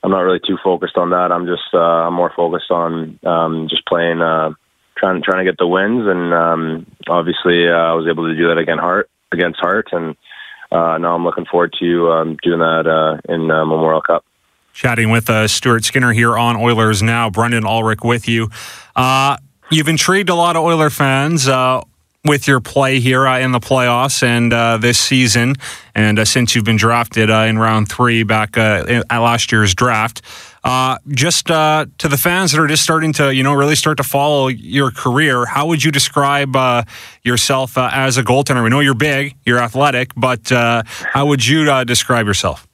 I'm 0.04 0.12
not 0.12 0.22
really 0.22 0.42
too 0.46 0.58
focused 0.64 0.98
on 0.98 1.12
that. 1.12 1.32
I'm 1.32 1.46
just 1.46 1.74
uh, 1.74 2.08
I'm 2.08 2.14
more 2.14 2.32
focused 2.36 2.72
on 2.72 3.20
um, 3.26 3.68
just 3.70 3.86
playing. 3.86 4.22
Uh, 4.22 4.52
Trying, 5.00 5.22
trying 5.22 5.46
to 5.46 5.52
get 5.52 5.60
the 5.60 5.68
wins, 5.68 6.08
and 6.08 6.34
um, 6.34 6.88
obviously 7.08 7.68
uh, 7.68 7.72
I 7.72 7.94
was 7.94 8.08
able 8.10 8.26
to 8.28 8.36
do 8.36 8.48
that 8.48 8.58
against 8.58 8.82
Hart, 8.82 9.12
against 9.32 9.60
Hart, 9.60 9.90
and 9.92 10.16
uh, 10.72 10.98
now 10.98 11.16
I'm 11.16 11.24
looking 11.24 11.46
forward 11.46 11.74
to 11.80 12.12
um, 12.12 12.38
doing 12.44 12.60
that 12.60 12.88
uh, 12.88 13.34
in 13.34 13.50
uh, 13.50 13.66
Memorial 13.66 14.02
Cup. 14.02 14.26
Chatting 14.74 15.10
with 15.10 15.30
uh, 15.30 15.48
Stuart 15.48 15.86
Skinner 15.86 16.14
here 16.14 16.38
on 16.38 16.56
Oilers 16.56 17.02
Now. 17.02 17.30
Brendan 17.30 17.66
Ulrich 17.66 18.02
with 18.04 18.28
you. 18.28 18.50
Uh, 18.96 19.38
you've 19.72 19.88
intrigued 19.88 20.30
a 20.30 20.36
lot 20.36 20.56
of 20.56 20.64
Oiler 20.64 20.90
fans 20.90 21.48
uh, 21.48 21.82
with 22.26 22.48
your 22.48 22.60
play 22.60 23.00
here 23.00 23.26
in 23.26 23.52
the 23.54 23.60
playoffs 23.60 24.22
and 24.22 24.52
this 24.84 25.00
season, 25.00 25.56
and 25.96 26.28
since 26.28 26.54
you've 26.54 26.66
been 26.66 26.78
drafted 26.78 27.30
in 27.30 27.58
round 27.58 27.90
three 27.90 28.24
back 28.24 28.58
at 28.58 29.10
last 29.10 29.52
year's 29.52 29.74
draft. 29.74 30.22
Uh, 30.68 30.98
just 31.08 31.50
uh, 31.50 31.86
to 31.98 32.10
the 32.10 32.18
fans 32.18 32.52
that 32.52 32.60
are 32.60 32.68
just 32.68 32.84
starting 32.84 33.14
to, 33.14 33.34
you 33.34 33.42
know, 33.42 33.54
really 33.54 33.74
start 33.74 33.96
to 33.96 34.04
follow 34.04 34.50
your 34.50 34.92
career, 34.92 35.46
how 35.46 35.66
would 35.66 35.82
you 35.82 35.92
describe 35.92 36.58
uh, 36.58 36.84
yourself 37.24 37.78
uh, 37.78 37.90
as 37.94 38.18
a 38.18 38.24
goaltender? 38.24 38.62
We 38.62 38.70
know 38.70 38.82
you're 38.82 38.94
big, 38.94 39.38
you're 39.46 39.60
athletic, 39.60 40.12
but 40.18 40.52
uh, 40.52 40.84
how 40.86 41.26
would 41.28 41.48
you 41.48 41.72
uh, 41.72 41.86
describe 41.86 42.26
yourself? 42.26 42.68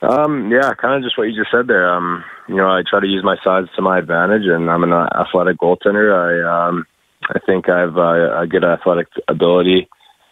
Um, 0.00 0.50
yeah, 0.50 0.72
kind 0.72 0.94
of 0.94 1.02
just 1.02 1.18
what 1.18 1.24
you 1.24 1.36
just 1.38 1.50
said 1.50 1.66
there. 1.66 1.92
Um, 1.92 2.24
you 2.48 2.56
know, 2.56 2.70
I 2.70 2.82
try 2.88 3.00
to 3.00 3.06
use 3.06 3.22
my 3.22 3.36
size 3.44 3.66
to 3.76 3.82
my 3.82 3.98
advantage, 3.98 4.46
and 4.46 4.70
I'm 4.70 4.84
an 4.84 4.92
athletic 4.92 5.58
goaltender. 5.58 6.14
I, 6.16 6.68
um, 6.68 6.86
I 7.28 7.40
think 7.44 7.68
I've 7.68 7.98
a 7.98 8.46
good 8.48 8.64
athletic 8.64 9.08
ability. 9.28 9.86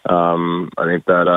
Um, 0.09 0.71
I 0.79 0.87
think 0.87 1.05
that 1.05 1.29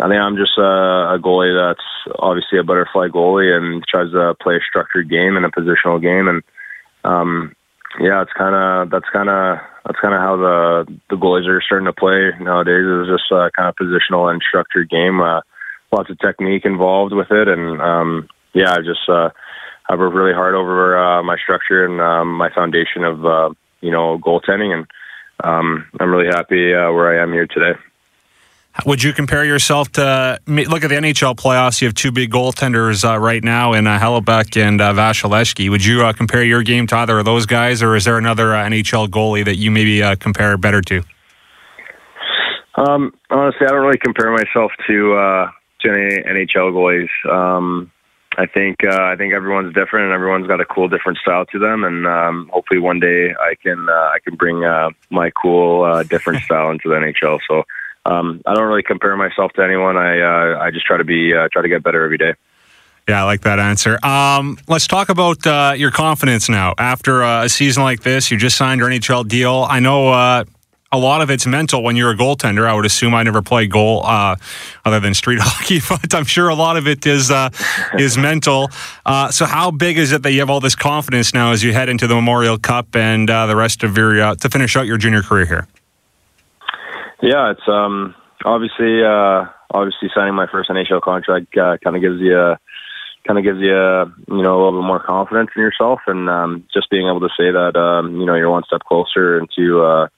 I 0.00 0.08
think 0.08 0.20
I'm 0.20 0.36
just 0.36 0.56
a, 0.56 1.14
a 1.14 1.18
goalie 1.18 1.52
that's 1.52 1.84
obviously 2.18 2.58
a 2.58 2.64
butterfly 2.64 3.08
goalie 3.08 3.54
and 3.54 3.84
tries 3.86 4.10
to 4.12 4.34
play 4.40 4.56
a 4.56 4.60
structured 4.66 5.10
game 5.10 5.36
and 5.36 5.44
a 5.44 5.50
positional 5.50 6.00
game. 6.00 6.28
And 6.28 6.42
um, 7.04 7.54
yeah, 8.00 8.22
it's 8.22 8.32
kind 8.32 8.54
of 8.54 8.90
that's 8.90 9.10
kind 9.12 9.28
of 9.28 9.58
that's 9.84 10.00
kind 10.00 10.14
of 10.14 10.20
how 10.20 10.36
the 10.36 10.98
the 11.10 11.16
goalies 11.16 11.46
are 11.46 11.60
starting 11.60 11.86
to 11.86 11.92
play 11.92 12.32
nowadays. 12.40 12.84
Is 12.84 13.08
just 13.08 13.30
a 13.30 13.50
kind 13.56 13.68
of 13.68 13.76
positional 13.76 14.30
and 14.30 14.40
structured 14.40 14.88
game. 14.88 15.20
Uh, 15.20 15.40
lots 15.92 16.10
of 16.10 16.18
technique 16.18 16.64
involved 16.64 17.12
with 17.12 17.30
it, 17.30 17.48
and 17.48 17.80
um, 17.82 18.28
yeah, 18.54 18.72
I 18.72 18.78
just 18.78 19.08
uh, 19.08 19.30
I 19.88 19.96
worked 19.96 20.14
really 20.14 20.32
hard 20.32 20.54
over 20.54 20.96
uh, 20.96 21.22
my 21.22 21.36
structure 21.36 21.84
and 21.84 22.00
um, 22.00 22.34
my 22.34 22.48
foundation 22.54 23.04
of 23.04 23.26
uh, 23.26 23.50
you 23.80 23.90
know 23.90 24.18
goaltending, 24.18 24.72
and 24.72 24.86
um, 25.44 25.86
I'm 26.00 26.10
really 26.10 26.28
happy 26.32 26.72
uh, 26.72 26.92
where 26.92 27.12
I 27.12 27.22
am 27.22 27.32
here 27.32 27.46
today. 27.46 27.78
Would 28.86 29.02
you 29.02 29.12
compare 29.12 29.44
yourself 29.44 29.92
to 29.92 30.40
look 30.46 30.82
at 30.82 30.88
the 30.88 30.96
NHL 30.96 31.36
playoffs? 31.36 31.82
You 31.82 31.88
have 31.88 31.94
two 31.94 32.10
big 32.10 32.30
goaltenders 32.30 33.04
uh, 33.04 33.18
right 33.18 33.44
now 33.44 33.74
in 33.74 33.86
uh, 33.86 33.98
Hellebuyck 33.98 34.60
and 34.60 34.80
uh, 34.80 34.94
Vasilevskiy. 34.94 35.68
Would 35.68 35.84
you 35.84 36.04
uh, 36.04 36.14
compare 36.14 36.42
your 36.42 36.62
game 36.62 36.86
to 36.86 36.96
either 36.96 37.18
of 37.18 37.26
those 37.26 37.44
guys, 37.44 37.82
or 37.82 37.94
is 37.96 38.06
there 38.06 38.16
another 38.16 38.54
uh, 38.54 38.64
NHL 38.64 39.08
goalie 39.08 39.44
that 39.44 39.56
you 39.56 39.70
maybe 39.70 40.02
uh, 40.02 40.16
compare 40.16 40.56
better 40.56 40.80
to? 40.80 41.02
Um, 42.74 43.12
honestly, 43.30 43.66
I 43.66 43.70
don't 43.70 43.82
really 43.82 43.98
compare 43.98 44.32
myself 44.32 44.72
to 44.86 45.14
uh, 45.14 45.50
to 45.82 45.90
any 45.90 46.44
NHL 46.44 46.72
goalies. 46.72 47.30
Um, 47.30 47.92
I 48.38 48.46
think 48.46 48.78
uh, 48.84 49.02
I 49.02 49.16
think 49.16 49.34
everyone's 49.34 49.74
different 49.74 50.06
and 50.06 50.14
everyone's 50.14 50.46
got 50.46 50.60
a 50.60 50.64
cool 50.64 50.88
different 50.88 51.18
style 51.18 51.44
to 51.46 51.58
them, 51.58 51.84
and 51.84 52.06
um, 52.06 52.50
hopefully 52.52 52.80
one 52.80 53.00
day 53.00 53.34
I 53.38 53.54
can 53.62 53.86
uh, 53.88 53.92
I 53.92 54.18
can 54.24 54.36
bring 54.36 54.64
uh, 54.64 54.90
my 55.10 55.30
cool 55.30 55.84
uh, 55.84 56.02
different 56.04 56.42
style 56.44 56.70
into 56.70 56.88
the 56.88 56.94
NHL. 56.94 57.40
So 57.46 57.64
um, 58.04 58.42
I 58.46 58.54
don't 58.54 58.66
really 58.66 58.82
compare 58.82 59.16
myself 59.16 59.52
to 59.52 59.62
anyone. 59.62 59.96
I 59.96 60.20
uh, 60.20 60.58
I 60.58 60.70
just 60.70 60.86
try 60.86 60.96
to 60.96 61.04
be 61.04 61.34
uh, 61.34 61.48
try 61.52 61.62
to 61.62 61.68
get 61.68 61.82
better 61.82 62.02
every 62.02 62.18
day. 62.18 62.34
Yeah, 63.08 63.22
I 63.22 63.24
like 63.24 63.40
that 63.42 63.58
answer. 63.58 63.98
Um, 64.04 64.58
let's 64.68 64.86
talk 64.86 65.08
about 65.08 65.44
uh, 65.46 65.74
your 65.76 65.90
confidence 65.90 66.48
now. 66.48 66.74
After 66.78 67.22
uh, 67.22 67.44
a 67.44 67.48
season 67.48 67.82
like 67.82 68.02
this, 68.02 68.30
you 68.30 68.38
just 68.38 68.56
signed 68.56 68.80
your 68.80 68.88
NHL 68.88 69.26
deal. 69.26 69.66
I 69.68 69.80
know 69.80 70.10
uh, 70.10 70.44
a 70.92 70.98
lot 70.98 71.20
of 71.20 71.28
it's 71.28 71.44
mental 71.44 71.82
when 71.82 71.96
you're 71.96 72.12
a 72.12 72.16
goaltender. 72.16 72.64
I 72.64 72.74
would 72.74 72.86
assume 72.86 73.12
I 73.12 73.24
never 73.24 73.42
played 73.42 73.72
goal 73.72 74.04
uh, 74.04 74.36
other 74.84 75.00
than 75.00 75.14
street 75.14 75.38
hockey, 75.42 75.80
but 75.88 76.14
I'm 76.14 76.24
sure 76.24 76.48
a 76.48 76.54
lot 76.54 76.76
of 76.76 76.86
it 76.86 77.04
is 77.04 77.32
is 77.98 78.16
mental. 78.16 78.68
So, 79.30 79.46
how 79.46 79.72
big 79.72 79.98
is 79.98 80.12
it 80.12 80.22
that 80.22 80.32
you 80.32 80.38
have 80.38 80.50
all 80.50 80.60
this 80.60 80.76
confidence 80.76 81.34
now 81.34 81.50
as 81.50 81.64
you 81.64 81.72
head 81.72 81.88
into 81.88 82.06
the 82.06 82.14
Memorial 82.14 82.56
Cup 82.56 82.94
and 82.94 83.28
the 83.28 83.56
rest 83.56 83.82
of 83.82 83.96
your 83.96 84.34
to 84.36 84.48
finish 84.48 84.76
out 84.76 84.86
your 84.86 84.96
junior 84.96 85.22
career 85.22 85.46
here? 85.46 85.66
Yeah, 87.22 87.52
it's 87.52 87.68
um, 87.68 88.14
obviously 88.44 89.02
uh, 89.02 89.46
obviously 89.70 90.10
signing 90.14 90.34
my 90.34 90.46
first 90.50 90.68
NHL 90.68 91.00
contract 91.00 91.52
kind 91.54 91.96
of 91.96 92.02
gives 92.02 92.20
you. 92.20 92.38
A, 92.38 92.58
kind 93.26 93.38
of 93.38 93.44
gives 93.44 93.60
you, 93.60 93.70
you 93.70 94.42
know, 94.42 94.56
a 94.56 94.60
little 94.64 94.80
bit 94.80 94.86
more 94.86 94.98
confidence 94.98 95.50
in 95.54 95.62
yourself, 95.62 96.00
and 96.08 96.28
um, 96.28 96.66
just 96.74 96.90
being 96.90 97.06
able 97.06 97.20
to 97.20 97.28
say 97.38 97.52
that, 97.52 97.76
um, 97.76 98.18
you 98.18 98.26
know, 98.26 98.34
you're 98.34 98.50
one 98.50 98.64
step 98.66 98.80
closer 98.80 99.38
into, 99.38 99.80
uh, 99.80 100.08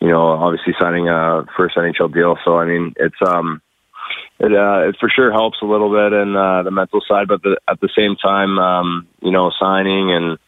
you 0.00 0.08
know, 0.08 0.26
obviously 0.26 0.74
signing 0.80 1.08
a 1.08 1.46
first 1.56 1.76
NHL 1.76 2.12
deal. 2.12 2.36
So 2.44 2.58
I 2.58 2.64
mean, 2.64 2.92
it's 2.96 3.16
um, 3.24 3.62
it 4.38 4.52
uh, 4.52 4.88
it 4.88 4.96
for 4.98 5.08
sure 5.08 5.32
helps 5.32 5.58
a 5.62 5.66
little 5.66 5.90
bit 5.90 6.12
in 6.12 6.36
uh, 6.36 6.62
the 6.62 6.70
mental 6.70 7.00
side, 7.06 7.28
but 7.28 7.42
the, 7.42 7.56
at 7.68 7.80
the 7.80 7.88
same 7.96 8.16
time, 8.16 8.58
um, 8.58 9.06
you 9.22 9.30
know, 9.30 9.52
signing 9.60 10.10
and 10.10 10.38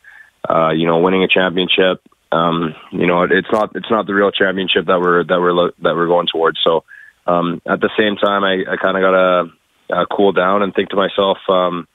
uh, 0.48 0.70
you 0.70 0.86
know, 0.86 0.98
winning 0.98 1.22
a 1.22 1.28
championship. 1.28 2.02
Um, 2.32 2.74
you 2.92 3.06
know, 3.06 3.22
it's 3.22 3.48
not 3.52 3.74
it's 3.74 3.90
not 3.90 4.06
the 4.06 4.14
real 4.14 4.30
championship 4.30 4.86
that 4.86 5.00
we're 5.00 5.24
that 5.24 5.40
we're 5.40 5.70
that 5.82 5.94
we're 5.94 6.08
going 6.08 6.26
towards. 6.30 6.58
So 6.64 6.84
um, 7.26 7.62
at 7.66 7.80
the 7.80 7.90
same 7.98 8.16
time, 8.16 8.44
I, 8.44 8.64
I 8.72 8.76
kind 8.76 8.96
of 8.96 9.02
gotta 9.02 10.00
uh, 10.00 10.06
cool 10.14 10.32
down 10.32 10.62
and 10.62 10.74
think 10.74 10.90
to 10.90 10.96
myself, 10.96 11.38
um, 11.48 11.86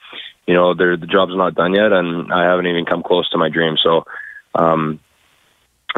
you 0.48 0.54
know, 0.54 0.74
the 0.74 0.98
job's 1.10 1.36
not 1.36 1.56
done 1.56 1.74
yet, 1.74 1.92
and 1.92 2.32
I 2.34 2.44
haven't 2.44 2.68
even 2.68 2.86
come 2.86 3.04
close 3.04 3.30
to 3.30 3.38
my 3.38 3.50
dream. 3.50 3.76
So. 3.82 4.06
Um, 4.54 5.00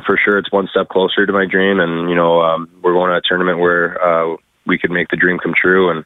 for 0.06 0.18
sure 0.18 0.38
it's 0.38 0.52
one 0.52 0.68
step 0.72 0.90
closer 0.90 1.26
to 1.26 1.34
my 1.34 1.46
dream 1.46 1.80
and 1.80 2.10
you 2.10 2.16
know 2.16 2.42
um, 2.42 2.68
we're 2.82 2.94
going 2.94 3.12
to 3.12 3.18
a 3.18 3.22
tournament 3.24 3.60
where 3.60 4.02
uh, 4.02 4.36
we 4.66 4.78
could 4.80 4.92
make 4.92 5.08
the 5.10 5.18
dream 5.18 5.38
come 5.38 5.54
true 5.56 5.92
and 5.92 6.06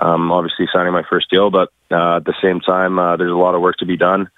um, 0.00 0.32
obviously 0.32 0.66
signing 0.72 0.92
my 0.92 1.04
first 1.08 1.30
deal 1.30 1.50
but 1.50 1.68
uh, 1.90 2.16
at 2.16 2.24
the 2.24 2.34
same 2.42 2.60
time 2.60 2.98
uh, 2.98 3.16
there's 3.16 3.30
a 3.30 3.36
lot 3.36 3.54
of 3.54 3.60
work 3.60 3.76
to 3.76 3.86
be 3.86 3.96
done 3.96 4.28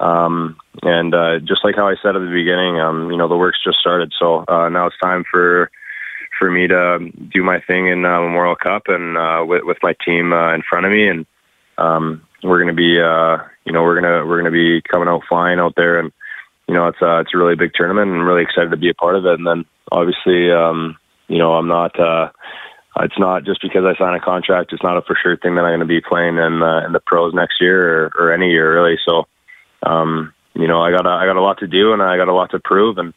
um, 0.00 0.56
and 0.82 1.14
uh, 1.14 1.38
just 1.40 1.64
like 1.64 1.76
how 1.76 1.88
I 1.88 1.94
said 2.02 2.16
at 2.16 2.20
the 2.20 2.32
beginning 2.32 2.80
um, 2.80 3.10
you 3.10 3.16
know 3.16 3.28
the 3.28 3.36
work's 3.36 3.62
just 3.62 3.78
started 3.78 4.12
so 4.18 4.44
uh, 4.48 4.68
now 4.68 4.86
it's 4.86 4.98
time 5.02 5.24
for 5.30 5.70
for 6.38 6.50
me 6.50 6.66
to 6.66 7.10
do 7.32 7.42
my 7.42 7.60
thing 7.60 7.88
in 7.88 8.04
uh, 8.04 8.20
Memorial 8.20 8.56
Cup 8.56 8.84
and 8.86 9.16
uh, 9.16 9.44
with, 9.46 9.62
with 9.64 9.78
my 9.82 9.94
team 10.04 10.32
uh, 10.32 10.54
in 10.54 10.62
front 10.68 10.86
of 10.86 10.92
me 10.92 11.08
and 11.08 11.26
um, 11.78 12.26
we're 12.42 12.62
going 12.62 12.74
to 12.74 12.80
be 12.80 13.00
uh, 13.00 13.38
you 13.64 13.72
know 13.72 13.82
we're 13.82 14.00
to 14.00 14.26
we're 14.26 14.42
to 14.42 14.50
be 14.50 14.82
coming 14.90 15.08
out 15.08 15.22
flying 15.28 15.60
out 15.60 15.74
there 15.76 15.98
and 15.98 16.12
you 16.70 16.76
know, 16.76 16.86
it's 16.86 17.02
uh, 17.02 17.18
it's 17.18 17.34
a 17.34 17.36
really 17.36 17.56
big 17.56 17.72
tournament, 17.74 18.12
and 18.12 18.20
I'm 18.20 18.26
really 18.28 18.44
excited 18.44 18.70
to 18.70 18.76
be 18.76 18.90
a 18.90 18.94
part 18.94 19.16
of 19.16 19.26
it. 19.26 19.34
And 19.34 19.44
then 19.44 19.64
obviously, 19.90 20.52
um, 20.52 20.96
you 21.26 21.36
know, 21.36 21.54
I'm 21.54 21.66
not. 21.66 21.98
Uh, 21.98 22.30
it's 23.00 23.18
not 23.18 23.42
just 23.42 23.60
because 23.60 23.82
I 23.84 23.98
sign 23.98 24.14
a 24.14 24.20
contract. 24.20 24.72
It's 24.72 24.82
not 24.84 24.96
a 24.96 25.02
for 25.02 25.18
sure 25.20 25.36
thing 25.36 25.56
that 25.56 25.62
I'm 25.62 25.76
going 25.76 25.80
to 25.80 25.86
be 25.86 26.00
playing 26.00 26.38
in 26.38 26.62
uh, 26.62 26.86
in 26.86 26.92
the 26.92 27.02
pros 27.04 27.34
next 27.34 27.60
year 27.60 28.06
or, 28.06 28.12
or 28.16 28.32
any 28.32 28.50
year 28.50 28.72
really. 28.72 28.98
So, 29.04 29.26
um, 29.82 30.32
you 30.54 30.66
know, 30.66 30.82
I 30.82 30.90
got 30.90 31.06
a, 31.06 31.10
I 31.10 31.26
got 31.26 31.36
a 31.36 31.42
lot 31.42 31.58
to 31.58 31.66
do 31.66 31.92
and 31.92 32.02
I 32.02 32.16
got 32.16 32.28
a 32.28 32.34
lot 32.34 32.50
to 32.50 32.60
prove, 32.60 32.98
and 32.98 33.14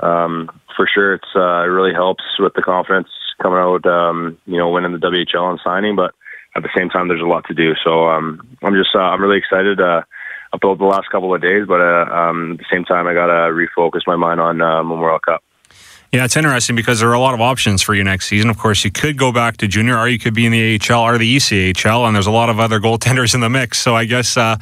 um, 0.00 0.50
for 0.76 0.88
sure, 0.92 1.14
it's 1.14 1.28
uh, 1.34 1.62
it 1.62 1.72
really 1.72 1.92
helps 1.92 2.24
with 2.38 2.54
the 2.54 2.62
confidence 2.62 3.08
coming 3.40 3.58
out. 3.58 3.86
Um, 3.86 4.38
you 4.46 4.58
know, 4.58 4.70
winning 4.70 4.92
the 4.92 4.98
WHL 4.98 5.50
and 5.50 5.60
signing, 5.62 5.96
but 5.96 6.14
at 6.56 6.62
the 6.62 6.70
same 6.76 6.88
time, 6.88 7.08
there's 7.08 7.22
a 7.22 7.26
lot 7.26 7.44
to 7.46 7.54
do. 7.54 7.74
So 7.84 8.08
um, 8.08 8.40
I'm 8.62 8.74
just 8.74 8.90
uh, 8.94 8.98
I'm 8.98 9.22
really 9.22 9.38
excited. 9.38 9.80
Uh, 9.80 10.02
about 10.52 10.78
the 10.78 10.84
last 10.84 11.08
couple 11.10 11.34
of 11.34 11.40
days, 11.40 11.64
but 11.66 11.80
uh, 11.80 12.04
um, 12.12 12.52
at 12.52 12.58
the 12.58 12.64
same 12.70 12.84
time, 12.84 13.06
I 13.06 13.14
got 13.14 13.26
to 13.26 13.50
refocus 13.52 14.02
my 14.06 14.16
mind 14.16 14.40
on 14.40 14.60
uh, 14.60 14.82
Memorial 14.82 15.18
Cup. 15.18 15.42
Yeah, 16.12 16.26
it's 16.26 16.36
interesting 16.36 16.76
because 16.76 17.00
there 17.00 17.08
are 17.08 17.14
a 17.14 17.20
lot 17.20 17.32
of 17.32 17.40
options 17.40 17.80
for 17.80 17.94
you 17.94 18.04
next 18.04 18.26
season. 18.26 18.50
Of 18.50 18.58
course, 18.58 18.84
you 18.84 18.90
could 18.90 19.16
go 19.16 19.32
back 19.32 19.56
to 19.56 19.66
junior, 19.66 19.96
or 19.96 20.08
you 20.08 20.18
could 20.18 20.34
be 20.34 20.44
in 20.44 20.52
the 20.52 20.78
AHL 20.78 21.00
or 21.00 21.16
the 21.16 21.36
ECHL, 21.36 22.06
and 22.06 22.14
there's 22.14 22.26
a 22.26 22.30
lot 22.30 22.50
of 22.50 22.60
other 22.60 22.80
goaltenders 22.80 23.34
in 23.34 23.40
the 23.40 23.48
mix. 23.48 23.78
So 23.78 23.96
I 23.96 24.04
guess 24.04 24.36
uh, 24.36 24.56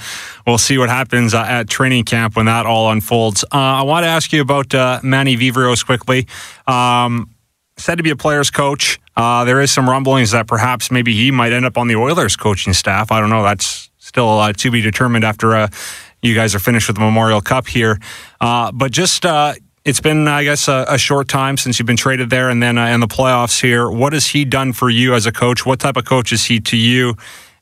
we'll 0.47 0.59
see 0.59 0.79
what 0.79 0.89
happens 0.89 1.35
uh, 1.35 1.41
at 1.41 1.69
training 1.69 2.05
camp 2.05 2.37
when 2.37 2.47
that 2.47 2.67
all 2.67 2.93
unfolds. 2.93 3.43
Uh, 3.43 3.57
I 3.57 3.83
want 3.83 4.05
to 4.05 4.09
ask 4.09 4.33
you 4.33 4.43
about 4.43 4.73
uh, 4.73 5.01
Manny 5.03 5.37
Viveiros 5.37 5.85
quickly. 5.85 6.29
Um, 6.69 7.35
said 7.77 7.97
to 7.97 8.05
be 8.05 8.11
a 8.11 8.17
player's 8.17 8.53
coach. 8.53 9.01
Uh, 9.17 9.45
there 9.45 9.61
is 9.61 9.73
some 9.73 9.91
rumblings 9.91 10.31
that 10.31 10.47
perhaps 10.47 10.93
maybe 10.93 11.17
he 11.17 11.33
might 11.33 11.53
end 11.53 11.65
up 11.65 11.77
on 11.77 11.89
the 11.89 11.97
Oilers 11.97 12.37
coaching 12.37 12.75
staff. 12.75 13.11
I 13.11 13.19
don't 13.19 13.31
know. 13.31 13.43
That's 13.43 13.91
still 13.99 14.53
to 14.53 14.71
be 14.71 14.83
determined 14.83 15.25
after 15.25 15.57
uh, 15.57 15.69
you 16.23 16.33
guys 16.37 16.55
are 16.55 16.61
finished 16.61 16.87
with 16.87 16.97
the 16.97 17.03
Memorial 17.03 17.41
Cup 17.41 17.67
here. 17.67 17.99
But 18.39 18.93
just 18.93 19.27
it's 19.85 20.01
been, 20.01 20.29
I 20.29 20.45
guess, 20.45 20.69
a, 20.69 20.85
a, 20.89 20.99
short 20.99 21.29
time 21.29 21.57
since 21.57 21.79
you've 21.79 21.87
been 21.87 21.97
traded 21.97 22.31
there, 22.31 22.51
and 22.51 22.63
then 22.63 22.77
uh, 22.77 22.87
in 22.87 23.01
the 23.01 23.07
playoffs 23.07 23.61
here. 23.61 23.91
What 23.91 24.13
has 24.13 24.27
he 24.27 24.45
done 24.45 24.73
for 24.73 24.91
you 24.91 25.15
as 25.15 25.27
a 25.27 25.33
coach? 25.33 25.65
What 25.65 25.81
type 25.81 25.97
of 25.97 26.05
coach 26.05 26.33
is 26.33 26.45
he 26.45 26.61
to 26.61 26.77
you, 26.77 27.15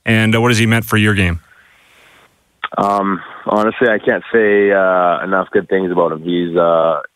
and 0.05 0.35
uh, 0.35 0.41
what 0.41 0.51
has 0.51 0.59
he 0.59 0.67
meant 0.67 0.85
for 0.85 0.97
your 0.97 1.15
game? 1.15 1.41
Um, 2.77 3.21
honestly, 3.47 3.89
I 3.89 3.99
can't 3.99 4.25
say 4.33 4.71
enough 4.71 5.49
good 5.53 5.69
things 5.69 5.91
about 5.93 6.13
him. 6.13 6.23
He's 6.23 6.51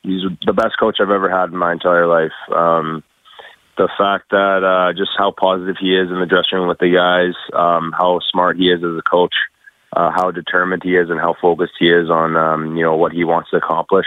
he's 0.03 0.23
the 0.47 0.53
best 0.55 0.79
coach 0.79 0.97
I've 1.01 1.11
ever 1.11 1.31
had 1.31 1.51
in 1.51 1.57
my 1.57 1.73
entire 1.73 2.07
life. 2.07 2.33
Um, 2.55 3.03
the 3.77 3.89
fact 3.99 4.31
that 4.31 4.63
uh, 4.63 4.93
just 4.93 5.11
how 5.17 5.33
positive 5.33 5.77
he 5.81 5.97
is 5.97 6.11
in 6.11 6.21
the 6.21 6.27
dressing 6.27 6.59
room 6.59 6.69
with 6.69 6.79
the 6.79 6.93
guys, 6.93 7.35
um, 7.59 7.93
how 7.97 8.21
smart 8.31 8.57
he 8.57 8.71
is 8.71 8.79
as 8.79 8.99
a 8.99 9.03
coach, 9.03 9.35
uh, 9.93 10.11
how 10.15 10.31
determined 10.31 10.83
he 10.85 10.97
is, 10.97 11.11
and 11.11 11.19
how 11.19 11.35
focused 11.41 11.73
he 11.79 11.89
is 11.89 12.09
on 12.11 12.37
um, 12.37 12.77
you 12.77 12.85
know 12.85 12.97
what 12.97 13.13
he 13.13 13.25
wants 13.25 13.51
to 13.51 13.57
accomplish 13.57 14.07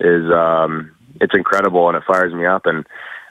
is 0.00 0.30
um, 0.30 0.92
it's 1.20 1.34
incredible, 1.34 1.88
and 1.88 1.96
it 1.96 2.04
fires 2.06 2.32
me 2.32 2.46
up. 2.46 2.66
And 2.66 2.86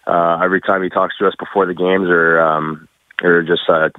uh, 0.08 0.40
every 0.44 0.62
time 0.62 0.84
he 0.84 0.90
talks 0.90 1.18
to 1.18 1.28
us 1.28 1.34
before 1.38 1.66
the 1.66 1.74
games, 1.74 2.10
or 2.10 2.40
um, 2.40 2.88
or 3.24 3.44
just 3.44 3.70
uh, 3.70 3.90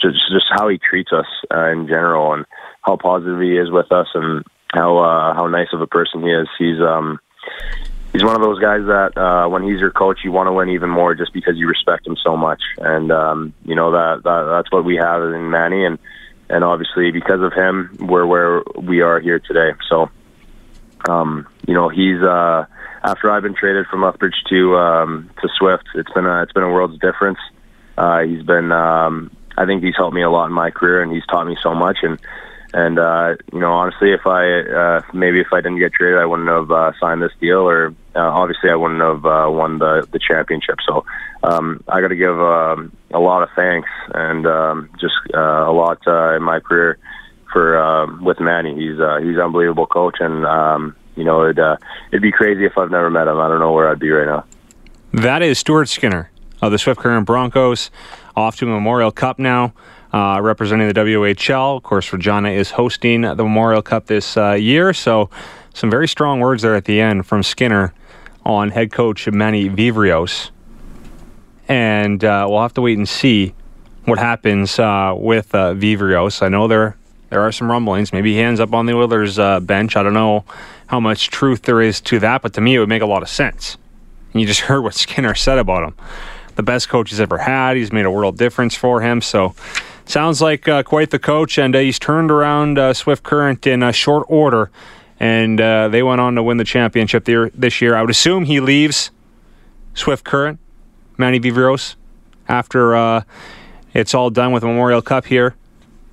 just 0.00 0.18
just 0.30 0.46
how 0.50 0.68
he 0.68 0.78
treats 0.78 1.12
us 1.12 1.26
uh, 1.54 1.68
in 1.70 1.86
general, 1.86 2.32
and 2.32 2.44
how 2.82 2.96
positive 2.96 3.40
he 3.40 3.56
is 3.56 3.70
with 3.70 3.90
us, 3.92 4.08
and 4.14 4.44
how 4.72 4.98
uh, 4.98 5.34
how 5.34 5.46
nice 5.46 5.68
of 5.72 5.80
a 5.80 5.86
person 5.86 6.22
he 6.22 6.30
is. 6.30 6.48
He's 6.58 6.80
um, 6.80 7.18
he's 8.12 8.24
one 8.24 8.34
of 8.36 8.42
those 8.42 8.58
guys 8.58 8.80
that 8.86 9.16
uh, 9.16 9.48
when 9.48 9.62
he's 9.62 9.80
your 9.80 9.90
coach, 9.90 10.20
you 10.24 10.32
want 10.32 10.48
to 10.48 10.52
win 10.52 10.70
even 10.70 10.90
more 10.90 11.14
just 11.14 11.32
because 11.32 11.56
you 11.56 11.68
respect 11.68 12.06
him 12.06 12.16
so 12.22 12.36
much. 12.36 12.62
And 12.78 13.12
um, 13.12 13.54
you 13.64 13.74
know 13.74 13.92
that, 13.92 14.22
that 14.24 14.44
that's 14.50 14.72
what 14.72 14.84
we 14.84 14.96
have 14.96 15.22
in 15.22 15.50
Manny, 15.50 15.84
and 15.84 15.98
and 16.48 16.64
obviously 16.64 17.10
because 17.10 17.40
of 17.40 17.52
him, 17.52 17.96
we're 18.00 18.26
where 18.26 18.62
we 18.80 19.00
are 19.00 19.20
here 19.20 19.38
today. 19.38 19.72
So, 19.88 20.10
um, 21.08 21.46
you 21.66 21.74
know, 21.74 21.88
he's 21.88 22.22
uh, 22.22 22.66
after 23.02 23.30
I've 23.30 23.42
been 23.42 23.54
traded 23.54 23.86
from 23.86 24.02
Lethbridge 24.02 24.42
to 24.48 24.76
um, 24.76 25.30
to 25.42 25.48
Swift. 25.58 25.84
It's 25.94 26.12
been 26.12 26.26
a, 26.26 26.42
it's 26.42 26.52
been 26.52 26.62
a 26.62 26.70
world's 26.70 26.98
difference. 26.98 27.38
Uh, 27.96 28.20
he's 28.20 28.42
been 28.42 28.72
um, 28.72 29.30
I 29.56 29.66
think 29.66 29.82
he's 29.82 29.96
helped 29.96 30.14
me 30.14 30.22
a 30.22 30.30
lot 30.30 30.46
in 30.46 30.52
my 30.52 30.70
career, 30.70 31.02
and 31.02 31.12
he's 31.12 31.24
taught 31.26 31.46
me 31.46 31.56
so 31.62 31.74
much. 31.74 31.98
And 32.02 32.18
and 32.74 32.98
uh, 32.98 33.36
you 33.52 33.60
know, 33.60 33.72
honestly, 33.72 34.12
if 34.12 34.26
I 34.26 34.60
uh, 34.60 35.02
maybe 35.12 35.40
if 35.40 35.52
I 35.52 35.60
didn't 35.60 35.78
get 35.78 35.92
traded, 35.92 36.18
I 36.18 36.26
wouldn't 36.26 36.48
have 36.48 36.70
uh, 36.70 36.92
signed 37.00 37.22
this 37.22 37.32
deal, 37.40 37.60
or 37.60 37.94
uh, 38.14 38.20
obviously 38.20 38.70
I 38.70 38.76
wouldn't 38.76 39.00
have 39.00 39.24
uh, 39.24 39.48
won 39.50 39.78
the 39.78 40.06
the 40.12 40.18
championship. 40.18 40.76
So 40.86 41.04
um, 41.42 41.82
I 41.88 42.00
got 42.00 42.08
to 42.08 42.16
give 42.16 42.38
um, 42.38 42.92
a 43.12 43.18
lot 43.18 43.42
of 43.42 43.48
thanks 43.56 43.88
and 44.14 44.46
um, 44.46 44.90
just 45.00 45.14
uh, 45.34 45.38
a 45.38 45.72
lot 45.72 45.98
uh, 46.06 46.36
in 46.36 46.42
my 46.42 46.60
career 46.60 46.98
for 47.52 47.78
uh, 47.78 48.06
with 48.20 48.40
Manny. 48.40 48.74
He's 48.74 49.00
uh, 49.00 49.18
he's 49.18 49.36
an 49.36 49.40
unbelievable 49.40 49.86
coach, 49.86 50.16
and 50.20 50.44
um, 50.44 50.96
you 51.16 51.24
know 51.24 51.44
it'd 51.44 51.58
uh, 51.58 51.76
it'd 52.10 52.22
be 52.22 52.32
crazy 52.32 52.64
if 52.64 52.78
I've 52.78 52.90
never 52.90 53.10
met 53.10 53.26
him. 53.26 53.38
I 53.38 53.48
don't 53.48 53.60
know 53.60 53.72
where 53.72 53.90
I'd 53.90 53.98
be 53.98 54.10
right 54.10 54.26
now. 54.26 54.44
That 55.12 55.42
is 55.42 55.58
Stuart 55.58 55.88
Skinner 55.88 56.30
of 56.62 56.72
the 56.72 56.78
Swift 56.78 57.00
Current 57.00 57.26
Broncos, 57.26 57.90
off 58.34 58.56
to 58.56 58.66
Memorial 58.66 59.10
Cup 59.10 59.38
now 59.38 59.74
uh, 60.12 60.40
representing 60.40 60.88
the 60.88 60.94
WHL. 60.94 61.76
Of 61.76 61.82
course, 61.82 62.12
Regina 62.12 62.50
is 62.50 62.70
hosting 62.70 63.22
the 63.22 63.36
Memorial 63.36 63.82
Cup 63.82 64.06
this 64.06 64.36
uh, 64.36 64.52
year. 64.52 64.92
So, 64.92 65.30
some 65.74 65.90
very 65.90 66.08
strong 66.08 66.40
words 66.40 66.62
there 66.62 66.74
at 66.74 66.86
the 66.86 67.00
end 67.00 67.26
from 67.26 67.42
Skinner 67.42 67.92
on 68.44 68.70
head 68.70 68.92
coach 68.92 69.28
Manny 69.28 69.68
Viveiros. 69.68 70.50
and 71.68 72.24
uh, 72.24 72.46
we'll 72.48 72.62
have 72.62 72.74
to 72.74 72.80
wait 72.80 72.96
and 72.96 73.08
see 73.08 73.54
what 74.04 74.18
happens 74.18 74.78
uh, 74.78 75.12
with 75.16 75.54
uh, 75.54 75.74
Viveiros. 75.74 76.42
I 76.42 76.48
know 76.48 76.68
there 76.68 76.96
there 77.28 77.40
are 77.40 77.50
some 77.50 77.68
rumblings. 77.68 78.12
Maybe 78.12 78.34
he 78.34 78.40
ends 78.40 78.60
up 78.60 78.72
on 78.72 78.86
the 78.86 78.94
Oilers 78.94 79.38
uh, 79.38 79.58
bench. 79.58 79.96
I 79.96 80.02
don't 80.04 80.14
know 80.14 80.44
how 80.86 81.00
much 81.00 81.28
truth 81.30 81.62
there 81.62 81.80
is 81.80 82.00
to 82.02 82.18
that, 82.20 82.42
but 82.42 82.52
to 82.54 82.60
me, 82.60 82.74
it 82.74 82.78
would 82.78 82.88
make 82.88 83.02
a 83.02 83.06
lot 83.06 83.22
of 83.22 83.28
sense. 83.28 83.76
And 84.32 84.40
you 84.40 84.46
just 84.46 84.60
heard 84.68 84.82
what 84.82 84.94
Skinner 84.94 85.34
said 85.34 85.58
about 85.58 85.84
him. 85.84 85.94
The 86.54 86.62
best 86.62 86.88
coach 86.88 87.10
he's 87.10 87.20
ever 87.20 87.38
had. 87.38 87.76
He's 87.76 87.92
made 87.92 88.06
a 88.06 88.10
world 88.10 88.38
difference 88.38 88.74
for 88.74 89.02
him. 89.02 89.20
So, 89.20 89.54
sounds 90.06 90.40
like 90.40 90.66
uh, 90.68 90.82
quite 90.82 91.10
the 91.10 91.18
coach, 91.18 91.58
and 91.58 91.76
uh, 91.76 91.80
he's 91.80 91.98
turned 91.98 92.30
around 92.30 92.78
uh, 92.78 92.94
Swift 92.94 93.22
Current 93.22 93.66
in 93.66 93.82
a 93.82 93.92
short 93.92 94.24
order, 94.28 94.70
and 95.20 95.60
uh, 95.60 95.88
they 95.88 96.02
went 96.02 96.20
on 96.20 96.34
to 96.36 96.42
win 96.42 96.56
the 96.56 96.64
championship 96.64 97.24
this 97.24 97.80
year. 97.82 97.94
I 97.94 98.00
would 98.00 98.10
assume 98.10 98.44
he 98.44 98.60
leaves 98.60 99.10
Swift 99.94 100.24
Current, 100.24 100.58
Manny 101.18 101.40
Viveiros, 101.40 101.96
after 102.48 102.94
uh, 102.94 103.22
it's 103.92 104.14
all 104.14 104.30
done 104.30 104.52
with 104.52 104.62
Memorial 104.62 105.02
Cup 105.02 105.26
here. 105.26 105.56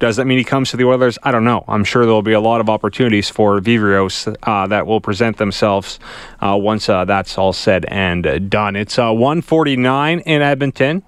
Does 0.03 0.17
that 0.17 0.25
mean 0.25 0.37
he 0.37 0.43
comes 0.43 0.69
to 0.71 0.75
the 0.75 0.83
Oilers? 0.83 1.17
I 1.23 1.31
don't 1.31 1.45
know. 1.45 1.63
I'm 1.65 1.85
sure 1.85 2.03
there'll 2.03 2.21
be 2.21 2.33
a 2.33 2.41
lot 2.41 2.59
of 2.59 2.69
opportunities 2.69 3.29
for 3.29 3.61
Viveiros 3.61 4.35
uh, 4.43 4.67
that 4.67 4.85
will 4.85 4.99
present 4.99 5.37
themselves 5.37 5.97
uh, 6.41 6.57
once 6.59 6.89
uh, 6.89 7.05
that's 7.05 7.37
all 7.37 7.53
said 7.53 7.85
and 7.85 8.49
done. 8.49 8.75
It's 8.75 8.99
uh, 8.99 9.13
149 9.13 10.19
in 10.19 10.41
Edmonton. 10.41 11.03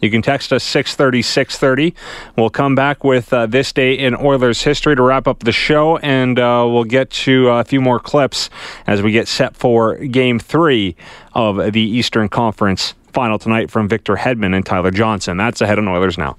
You 0.00 0.10
can 0.10 0.22
text 0.22 0.54
us 0.54 0.64
630 0.64 1.20
630. 1.20 1.94
We'll 2.34 2.48
come 2.48 2.74
back 2.74 3.04
with 3.04 3.30
uh, 3.30 3.44
this 3.44 3.74
day 3.74 3.92
in 3.92 4.16
Oilers 4.16 4.62
history 4.62 4.96
to 4.96 5.02
wrap 5.02 5.28
up 5.28 5.40
the 5.40 5.52
show, 5.52 5.98
and 5.98 6.38
uh, 6.38 6.66
we'll 6.66 6.84
get 6.84 7.10
to 7.10 7.48
a 7.50 7.64
few 7.64 7.82
more 7.82 8.00
clips 8.00 8.48
as 8.86 9.02
we 9.02 9.12
get 9.12 9.28
set 9.28 9.54
for 9.54 9.96
game 9.96 10.38
three 10.38 10.96
of 11.34 11.74
the 11.74 11.82
Eastern 11.82 12.30
Conference 12.30 12.94
final 13.12 13.38
tonight 13.38 13.70
from 13.70 13.86
Victor 13.86 14.16
Hedman 14.16 14.56
and 14.56 14.64
Tyler 14.64 14.90
Johnson. 14.90 15.36
That's 15.36 15.60
ahead 15.60 15.78
on 15.78 15.86
Oilers 15.86 16.16
now. 16.16 16.38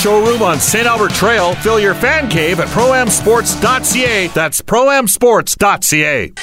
showroom 0.01 0.41
on 0.41 0.59
St. 0.59 0.87
Albert 0.87 1.11
Trail. 1.11 1.53
Fill 1.55 1.79
your 1.79 1.93
fan 1.93 2.27
cave 2.27 2.59
at 2.59 2.67
proamsports.ca. 2.69 4.27
That's 4.29 4.61
proamsports.ca. 4.61 6.33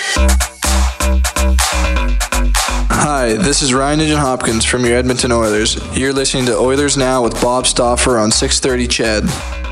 Hi, 2.90 3.32
this 3.34 3.62
is 3.62 3.74
Ryan 3.74 3.98
Nugent 3.98 4.20
Hopkins 4.20 4.64
from 4.64 4.84
your 4.84 4.96
Edmonton 4.96 5.32
Oilers. 5.32 5.76
You're 5.96 6.12
listening 6.12 6.46
to 6.46 6.56
Oilers 6.56 6.96
Now 6.96 7.22
with 7.24 7.40
Bob 7.40 7.66
Stauffer 7.66 8.18
on 8.18 8.30
630 8.30 8.86
CHED. 8.86 9.67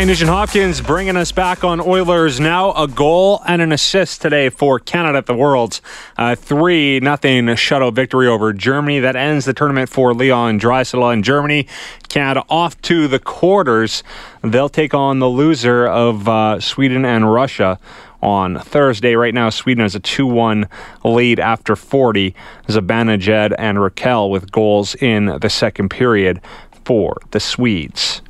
Ryan 0.00 0.08
Nugent 0.08 0.30
Hopkins 0.30 0.80
bringing 0.80 1.16
us 1.18 1.30
back 1.30 1.62
on 1.62 1.78
Oilers 1.78 2.40
now. 2.40 2.72
A 2.72 2.88
goal 2.88 3.42
and 3.46 3.60
an 3.60 3.70
assist 3.70 4.22
today 4.22 4.48
for 4.48 4.78
Canada 4.78 5.18
at 5.18 5.26
the 5.26 5.34
Worlds. 5.34 5.82
3 6.16 7.00
nothing 7.00 7.44
shutout 7.48 7.92
victory 7.92 8.26
over 8.26 8.54
Germany. 8.54 9.00
That 9.00 9.14
ends 9.14 9.44
the 9.44 9.52
tournament 9.52 9.90
for 9.90 10.14
Leon 10.14 10.58
Draisaitl 10.58 11.12
in 11.12 11.22
Germany. 11.22 11.66
Canada 12.08 12.46
off 12.48 12.80
to 12.80 13.08
the 13.08 13.18
quarters. 13.18 14.02
They'll 14.40 14.70
take 14.70 14.94
on 14.94 15.18
the 15.18 15.28
loser 15.28 15.86
of 15.86 16.26
uh, 16.26 16.60
Sweden 16.60 17.04
and 17.04 17.30
Russia 17.30 17.78
on 18.22 18.58
Thursday. 18.58 19.16
Right 19.16 19.34
now, 19.34 19.50
Sweden 19.50 19.82
has 19.82 19.94
a 19.94 20.00
2 20.00 20.26
1 20.26 20.66
lead 21.04 21.38
after 21.38 21.76
40. 21.76 22.34
Zibanejad 22.68 23.54
and 23.58 23.76
Rakell 23.76 24.30
with 24.30 24.50
goals 24.50 24.94
in 24.94 25.26
the 25.26 25.50
second 25.50 25.90
period 25.90 26.40
for 26.86 27.18
the 27.32 27.40
Swedes. 27.40 28.22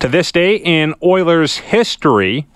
To 0.00 0.08
this 0.08 0.32
day 0.32 0.56
in 0.56 0.94
Oilers 1.02 1.58
history, 1.58 2.46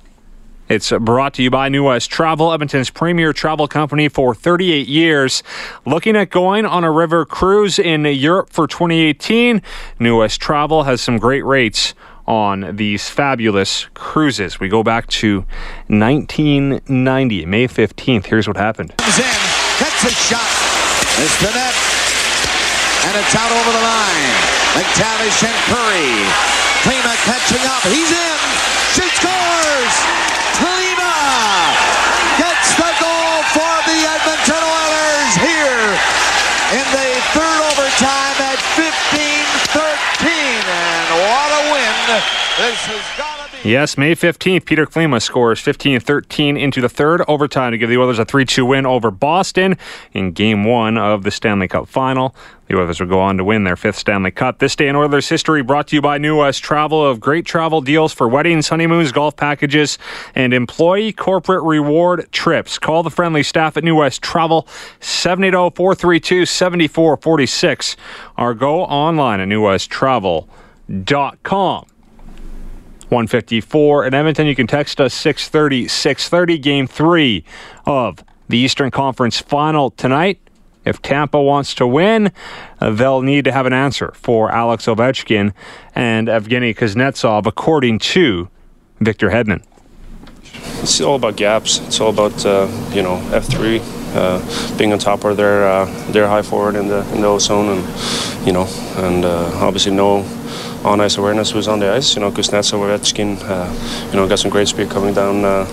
it's 0.69 0.91
brought 0.91 1.35
to 1.35 1.43
you 1.45 1.51
by 1.51 1.69
New 1.69 1.85
West 1.85 2.11
Travel, 2.11 2.53
Edmonton's 2.53 2.91
premier 2.91 3.33
travel 3.33 3.69
company 3.69 4.09
for 4.09 4.35
38 4.35 4.89
years. 4.89 5.45
Looking 5.85 6.17
at 6.17 6.31
going 6.31 6.67
on 6.67 6.83
a 6.83 6.91
river 6.91 7.25
cruise 7.25 7.79
in 7.79 8.05
Europe 8.05 8.51
for 8.51 8.67
2018, 8.67 9.63
New 10.01 10.19
West 10.19 10.41
Travel 10.41 10.83
has 10.83 11.01
some 11.01 11.19
great 11.19 11.45
rates 11.45 11.95
on 12.27 12.75
these 12.75 13.09
fabulous 13.09 13.87
cruises. 13.95 14.59
We 14.59 14.69
go 14.69 14.83
back 14.83 15.07
to 15.23 15.45
1990, 15.87 17.47
May 17.47 17.69
15th. 17.69 18.27
Here's 18.27 18.49
what 18.49 18.57
happened. 18.57 18.97
Comes 18.97 19.19
in, 19.19 19.25
gets 19.79 20.03
a 20.03 20.11
shot. 20.11 20.51
It's 21.23 21.39
the 21.39 21.55
net. 21.55 21.75
And 23.07 23.17
it's 23.23 23.37
out 23.37 23.53
over 23.53 23.71
the 23.71 23.85
line. 23.87 24.35
MacTavish 24.75 25.45
and 25.47 25.55
Kurri. 25.71 26.56
Klima 26.87 27.19
catching 27.27 27.67
up. 27.67 27.83
He's 27.91 28.13
in. 28.15 28.39
She 28.95 29.03
scores. 29.19 29.95
Klima 30.55 31.19
gets 32.39 32.79
the 32.79 32.93
goal 33.03 33.43
for 33.51 33.75
the 33.91 33.99
Edmonton 34.07 34.63
Oilers 34.63 35.35
here 35.35 35.99
in 36.79 36.87
the 36.95 37.11
third 37.35 37.59
overtime 37.75 38.39
at 38.39 38.63
15-13. 38.79 40.31
And 40.31 41.11
what 41.27 41.51
a 41.59 41.63
win. 41.75 42.23
This 42.55 42.79
has 42.87 43.19
got. 43.19 43.36
Yes, 43.67 43.99
May 43.99 44.15
15th, 44.15 44.61
Petr 44.61 44.87
Klima 44.87 45.21
scores 45.21 45.59
15 45.59 45.99
13 45.99 46.57
into 46.57 46.81
the 46.81 46.89
third 46.89 47.25
overtime 47.27 47.73
to 47.73 47.79
give 47.79 47.91
the 47.91 47.97
Oilers 47.97 48.21
a 48.21 48.25
3 48.25 48.45
2 48.45 48.65
win 48.65 48.87
over 48.87 49.11
Boston 49.11 49.77
in 50.13 50.31
game 50.31 50.63
one 50.63 50.97
of 50.97 51.25
the 51.25 51.33
Stanley 51.33 51.67
Cup 51.67 51.89
final. 51.89 52.33
The 52.69 52.79
Oilers 52.79 53.01
will 53.01 53.09
go 53.09 53.19
on 53.19 53.39
to 53.39 53.45
win 53.45 53.65
their 53.65 53.75
fifth 53.75 53.97
Stanley 53.97 54.31
Cup. 54.31 54.61
This 54.61 54.77
day 54.77 54.87
in 54.87 54.95
Oilers 54.95 55.29
history 55.29 55.65
brought 55.65 55.89
to 55.89 55.97
you 55.97 56.01
by 56.01 56.17
New 56.17 56.39
West 56.39 56.63
Travel 56.63 57.05
of 57.05 57.19
great 57.19 57.45
travel 57.45 57.81
deals 57.81 58.13
for 58.13 58.29
weddings, 58.29 58.69
honeymoons, 58.69 59.11
golf 59.11 59.35
packages, 59.35 59.99
and 60.37 60.55
employee 60.55 61.13
corporate 61.13 61.65
reward 61.65 62.29
trips. 62.31 62.79
Call 62.79 63.03
the 63.03 63.11
friendly 63.11 63.43
staff 63.43 63.77
at 63.77 63.83
New 63.83 63.97
West 63.97 64.23
Travel 64.23 64.69
780 65.01 65.75
432 65.75 66.47
7446 66.47 67.97
or 68.39 68.55
go 68.55 68.85
online 68.85 69.41
at 69.41 69.49
newwesttravel.com. 69.49 71.87
154 73.09 74.07
in 74.07 74.15
Edmonton. 74.15 74.47
You 74.47 74.57
can 74.57 74.67
text 74.67 75.01
us 75.01 75.15
630 75.15 75.89
630. 75.89 76.59
Game 76.59 76.87
three 76.87 77.45
of 77.85 78.25
the 78.49 78.59
Eastern 78.59 78.91
Conference 78.91 79.41
final 79.41 79.91
tonight. 79.91 80.41
If 80.85 81.03
Tampa 81.03 81.43
wants 81.43 81.75
to 81.75 81.87
win, 81.87 82.31
uh, 82.81 82.91
they'll 82.91 83.23
need 83.23 83.45
to 83.45 83.53
have 83.53 83.67
an 83.67 83.73
answer 83.73 84.13
for 84.15 84.51
Alex 84.53 84.87
Ovechkin 84.87 85.53
and 85.95 86.29
Evgeny 86.29 86.77
Kuznetsov, 86.77 87.47
according 87.47 87.99
to 87.99 88.49
Victor 89.01 89.31
Hedman. 89.31 89.65
It's 90.81 91.01
all 91.01 91.17
about 91.17 91.37
gaps. 91.37 91.81
It's 91.81 92.01
all 92.01 92.11
about 92.11 92.45
uh, 92.47 92.69
you 92.93 93.03
know 93.03 93.17
F 93.33 93.47
three 93.47 93.81
uh, 94.15 94.77
being 94.79 94.93
on 94.93 94.99
top 94.99 95.25
of 95.25 95.37
their 95.37 95.67
uh, 95.67 95.85
their 96.13 96.29
high 96.29 96.43
forward 96.43 96.77
in 96.77 96.89
the 96.89 97.01
in 97.13 97.21
the 97.21 97.31
and 97.31 98.47
you 98.47 98.53
know, 98.53 98.67
and 98.97 99.25
uh, 99.25 99.51
obviously 99.55 99.93
no 99.93 100.23
on 100.85 101.01
ice 101.01 101.17
awareness 101.17 101.55
was 101.55 101.69
on 101.69 101.79
the 101.79 101.91
ice. 101.91 102.15
You 102.15 102.21
know, 102.21 102.31
Kuznetsov, 102.31 102.81
Ovechkin, 102.81 103.39
uh, 103.43 104.11
you 104.11 104.17
know, 104.17 104.29
got 104.29 104.39
some 104.39 104.51
great 104.51 104.69
speed 104.69 104.91
coming 104.91 105.15
down 105.15 105.45
uh, 105.45 105.67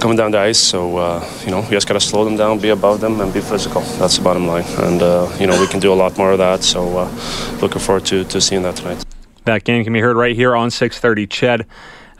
coming 0.00 0.16
down 0.16 0.30
the 0.30 0.38
ice. 0.38 0.58
So 0.58 0.96
uh, 0.96 1.24
you 1.44 1.50
know, 1.50 1.60
we 1.60 1.70
just 1.70 1.86
got 1.88 1.94
to 1.94 2.00
slow 2.00 2.24
them 2.24 2.36
down, 2.36 2.58
be 2.58 2.70
above 2.70 3.00
them, 3.00 3.20
and 3.20 3.32
be 3.32 3.40
physical. 3.40 3.82
That's 3.98 4.16
the 4.16 4.24
bottom 4.24 4.46
line. 4.46 4.64
And 4.78 5.02
uh, 5.02 5.34
you 5.38 5.46
know, 5.46 5.60
we 5.60 5.66
can 5.66 5.80
do 5.80 5.92
a 5.92 5.98
lot 6.02 6.16
more 6.18 6.32
of 6.32 6.38
that. 6.38 6.62
So 6.62 6.98
uh, 6.98 7.58
looking 7.60 7.80
forward 7.80 8.06
to 8.06 8.24
to 8.24 8.40
seeing 8.40 8.62
that 8.62 8.76
tonight. 8.76 9.04
That 9.44 9.64
game 9.64 9.82
can 9.82 9.92
be 9.92 10.00
heard 10.00 10.16
right 10.16 10.36
here 10.36 10.54
on 10.54 10.70
630 10.70 11.26
Ched. 11.26 11.64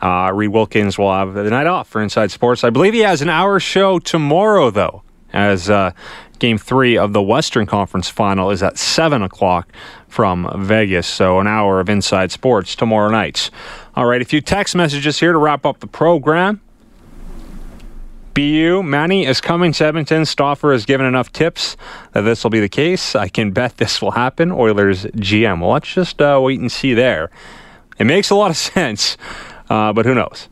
Uh, 0.01 0.31
Reid 0.33 0.49
Wilkins 0.49 0.97
will 0.97 1.13
have 1.13 1.33
the 1.33 1.49
night 1.49 1.67
off 1.67 1.87
for 1.87 2.01
Inside 2.01 2.31
Sports. 2.31 2.63
I 2.63 2.69
believe 2.69 2.93
he 2.93 3.01
has 3.01 3.21
an 3.21 3.29
hour 3.29 3.59
show 3.59 3.99
tomorrow, 3.99 4.71
though, 4.71 5.03
as 5.33 5.69
uh, 5.69 5.91
game 6.39 6.57
three 6.57 6.97
of 6.97 7.13
the 7.13 7.21
Western 7.21 7.65
Conference 7.65 8.09
final 8.09 8.49
is 8.49 8.63
at 8.63 8.77
7 8.77 9.21
o'clock 9.21 9.71
from 10.07 10.49
Vegas. 10.65 11.07
So, 11.07 11.39
an 11.39 11.47
hour 11.47 11.79
of 11.79 11.89
Inside 11.89 12.31
Sports 12.31 12.75
tomorrow 12.75 13.09
night. 13.09 13.49
All 13.95 14.05
right, 14.05 14.21
a 14.21 14.25
few 14.25 14.41
text 14.41 14.75
messages 14.75 15.19
here 15.19 15.31
to 15.31 15.37
wrap 15.37 15.65
up 15.65 15.79
the 15.79 15.87
program. 15.87 16.61
BU, 18.33 18.83
Manny 18.83 19.25
is 19.25 19.41
coming 19.41 19.73
to 19.73 19.85
Edmonton. 19.85 20.25
Stauffer 20.25 20.71
has 20.71 20.85
given 20.85 21.05
enough 21.05 21.31
tips 21.33 21.75
that 22.13 22.21
this 22.21 22.41
will 22.43 22.51
be 22.51 22.61
the 22.61 22.69
case. 22.69 23.15
I 23.15 23.27
can 23.27 23.51
bet 23.53 23.77
this 23.77 24.01
will 24.01 24.11
happen. 24.11 24.51
Oilers 24.51 25.03
GM. 25.05 25.59
Well, 25.59 25.71
let's 25.71 25.93
just 25.93 26.21
uh, 26.21 26.39
wait 26.41 26.59
and 26.59 26.71
see 26.71 26.93
there. 26.93 27.31
It 27.97 28.05
makes 28.05 28.29
a 28.29 28.35
lot 28.35 28.49
of 28.49 28.57
sense, 28.75 29.17
uh, 29.69 29.91
but 29.91 30.05
who 30.05 30.13
knows? 30.13 30.47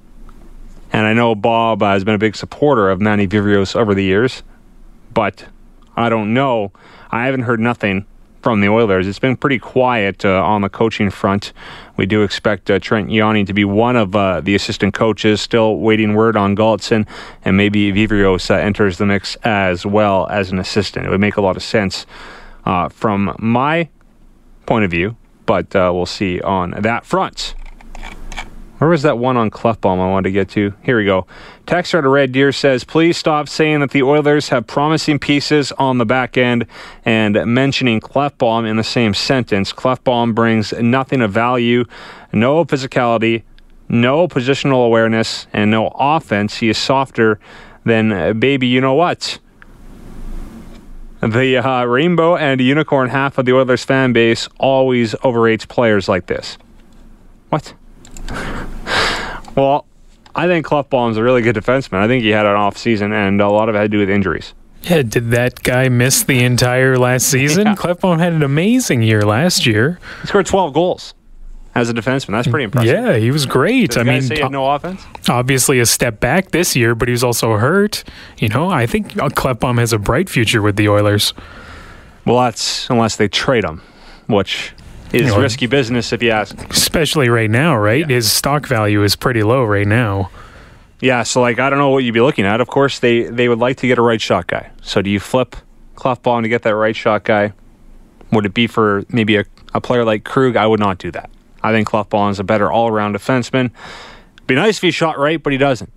And 0.91 1.05
I 1.05 1.13
know 1.13 1.35
Bob 1.35 1.81
has 1.81 2.03
been 2.03 2.15
a 2.15 2.19
big 2.19 2.35
supporter 2.35 2.89
of 2.89 2.99
Manny 2.99 3.27
Viveiros 3.27 3.75
over 3.75 3.93
the 3.93 4.03
years, 4.03 4.43
but 5.13 5.45
I 5.95 6.09
don't 6.09 6.33
know. 6.33 6.71
I 7.11 7.25
haven't 7.25 7.41
heard 7.41 7.59
nothing 7.59 8.05
from 8.41 8.61
the 8.61 8.69
Oilers. 8.69 9.07
It's 9.07 9.19
been 9.19 9.35
pretty 9.35 9.59
quiet 9.59 10.23
uh, 10.23 10.41
on 10.41 10.61
the 10.61 10.69
coaching 10.69 11.09
front. 11.09 11.51
We 11.97 12.05
do 12.05 12.21
expect 12.23 12.71
uh, 12.71 12.79
Trent 12.79 13.09
Yawney 13.09 13.45
to 13.45 13.53
be 13.53 13.65
one 13.65 13.95
of 13.95 14.15
uh, 14.15 14.41
the 14.41 14.55
assistant 14.55 14.93
coaches. 14.93 15.41
Still 15.41 15.77
waiting 15.79 16.13
word 16.13 16.37
on 16.37 16.55
Gulutzan, 16.55 17.07
and 17.43 17.57
maybe 17.57 17.91
Viveiros 17.91 18.49
uh, 18.49 18.53
enters 18.53 18.99
the 18.99 19.05
mix 19.05 19.35
as 19.43 19.85
well 19.85 20.27
as 20.29 20.51
an 20.51 20.59
assistant. 20.59 21.05
It 21.05 21.09
would 21.09 21.19
make 21.19 21.35
a 21.35 21.41
lot 21.41 21.57
of 21.57 21.63
sense 21.63 22.05
uh, 22.63 22.89
from 22.89 23.35
my 23.39 23.89
point 24.65 24.85
of 24.85 24.91
view, 24.91 25.17
but 25.45 25.75
uh, 25.75 25.91
we'll 25.93 26.05
see 26.05 26.39
on 26.41 26.71
that 26.71 27.05
front. 27.05 27.55
Where 28.77 28.91
was 28.91 29.01
that 29.01 29.17
one 29.17 29.37
on 29.37 29.49
Klefbom 29.49 29.99
I 29.99 30.07
wanted 30.07 30.29
to 30.29 30.31
get 30.31 30.49
to? 30.49 30.73
Here 30.83 30.97
we 30.97 31.05
go. 31.05 31.25
Texter 31.65 32.03
a 32.03 32.07
Red 32.07 32.31
Deer 32.31 32.51
says, 32.51 32.83
please 32.83 33.17
stop 33.17 33.49
saying 33.49 33.79
that 33.79 33.89
the 33.89 34.03
Oilers 34.03 34.49
have 34.49 34.67
promising 34.67 35.17
pieces 35.17 35.71
on 35.73 35.97
the 35.97 36.05
back 36.05 36.37
end 36.37 36.67
and 37.03 37.43
mentioning 37.45 37.99
Klefbom 37.99 38.69
in 38.69 38.77
the 38.77 38.83
same 38.83 39.15
sentence. 39.15 39.73
Klefbom 39.73 40.35
brings 40.35 40.73
nothing 40.73 41.21
of 41.21 41.31
value, 41.31 41.85
no 42.31 42.65
physicality, 42.65 43.41
no 43.89 44.27
positional 44.27 44.85
awareness, 44.85 45.47
and 45.53 45.71
no 45.71 45.87
offense. 45.95 46.57
He 46.57 46.69
is 46.69 46.77
softer 46.77 47.39
than 47.83 48.11
uh, 48.11 48.33
baby, 48.33 48.67
you 48.67 48.81
know 48.81 48.93
what? 48.93 49.39
The 51.21 51.57
uh, 51.57 51.85
rainbow 51.85 52.35
and 52.35 52.61
unicorn 52.61 53.09
half 53.09 53.39
of 53.39 53.45
the 53.45 53.53
Oilers 53.53 53.83
fan 53.83 54.13
base 54.13 54.47
always 54.59 55.15
overrates 55.23 55.65
players 55.65 56.07
like 56.07 56.27
this. 56.27 56.59
What? 57.49 57.73
Well, 59.55 59.85
I 60.35 60.47
think 60.47 60.65
Klefbom's 60.65 61.17
a 61.17 61.23
really 61.23 61.41
good 61.41 61.55
defenseman. 61.55 61.97
I 61.97 62.07
think 62.07 62.23
he 62.23 62.29
had 62.29 62.45
an 62.45 62.55
off 62.55 62.77
season, 62.77 63.11
and 63.11 63.41
a 63.41 63.49
lot 63.49 63.69
of 63.69 63.75
it 63.75 63.79
had 63.79 63.83
to 63.83 63.89
do 63.89 63.99
with 63.99 64.09
injuries. 64.09 64.53
Yeah, 64.83 65.01
did 65.01 65.31
that 65.31 65.63
guy 65.63 65.89
miss 65.89 66.23
the 66.23 66.43
entire 66.43 66.97
last 66.97 67.27
season? 67.29 67.65
yeah. 67.67 67.75
Klefbom 67.75 68.19
had 68.19 68.33
an 68.33 68.43
amazing 68.43 69.01
year 69.01 69.23
last 69.23 69.65
year. 69.65 69.99
He 70.21 70.27
scored 70.27 70.45
12 70.45 70.73
goals 70.73 71.13
as 71.75 71.89
a 71.89 71.93
defenseman. 71.93 72.31
That's 72.31 72.47
pretty 72.47 72.65
impressive. 72.65 72.91
Yeah, 72.91 73.17
he 73.17 73.31
was 73.31 73.45
great. 73.45 73.97
I 73.97 74.03
mean, 74.03 74.21
say 74.21 74.35
he 74.35 74.41
had 74.41 74.51
no 74.51 74.69
offense. 74.69 75.03
Obviously, 75.27 75.79
a 75.79 75.85
step 75.85 76.19
back 76.19 76.51
this 76.51 76.75
year, 76.75 76.95
but 76.95 77.07
he 77.07 77.11
was 77.11 77.23
also 77.23 77.57
hurt. 77.57 78.03
You 78.37 78.49
know, 78.49 78.69
I 78.69 78.85
think 78.85 79.17
uh, 79.17 79.29
Klefbom 79.29 79.79
has 79.79 79.91
a 79.91 79.99
bright 79.99 80.29
future 80.29 80.61
with 80.61 80.75
the 80.75 80.87
Oilers. 80.87 81.33
Well, 82.25 82.39
that's 82.39 82.89
unless 82.89 83.15
they 83.15 83.27
trade 83.27 83.63
him, 83.63 83.81
which 84.27 84.73
is 85.13 85.21
you 85.21 85.27
know, 85.27 85.39
risky 85.39 85.67
business 85.67 86.11
if 86.13 86.21
you 86.21 86.31
ask. 86.31 86.57
Especially 86.69 87.29
right 87.29 87.49
now, 87.49 87.75
right? 87.77 88.07
Yeah. 88.07 88.15
His 88.15 88.31
stock 88.31 88.67
value 88.67 89.03
is 89.03 89.15
pretty 89.15 89.43
low 89.43 89.63
right 89.63 89.87
now. 89.87 90.29
Yeah, 90.99 91.23
so 91.23 91.41
like 91.41 91.59
I 91.59 91.69
don't 91.69 91.79
know 91.79 91.89
what 91.89 92.03
you'd 92.03 92.13
be 92.13 92.21
looking 92.21 92.45
at. 92.45 92.59
Of 92.59 92.67
course, 92.67 92.99
they 92.99 93.23
they 93.23 93.49
would 93.49 93.59
like 93.59 93.77
to 93.77 93.87
get 93.87 93.97
a 93.97 94.01
right 94.01 94.19
shot 94.19 94.47
guy. 94.47 94.71
So 94.81 95.01
do 95.01 95.09
you 95.09 95.19
flip 95.19 95.55
Klefbom 95.95 96.41
to 96.41 96.49
get 96.49 96.63
that 96.63 96.75
right 96.75 96.95
shot 96.95 97.23
guy? 97.23 97.53
Would 98.31 98.45
it 98.45 98.53
be 98.53 98.67
for 98.67 99.05
maybe 99.09 99.37
a, 99.37 99.45
a 99.73 99.79
player 99.79 100.03
like 100.03 100.23
Krug? 100.23 100.55
I 100.55 100.67
would 100.67 100.79
not 100.79 100.97
do 100.97 101.11
that. 101.11 101.29
I 101.61 101.71
think 101.71 101.87
Klefbom 101.87 102.31
is 102.31 102.39
a 102.39 102.43
better 102.43 102.71
all-around 102.71 103.15
defenseman. 103.15 103.71
Be 104.47 104.55
nice 104.55 104.77
if 104.77 104.81
he 104.81 104.91
shot 104.91 105.17
right, 105.17 105.41
but 105.41 105.51
he 105.53 105.57
doesn't. 105.57 105.91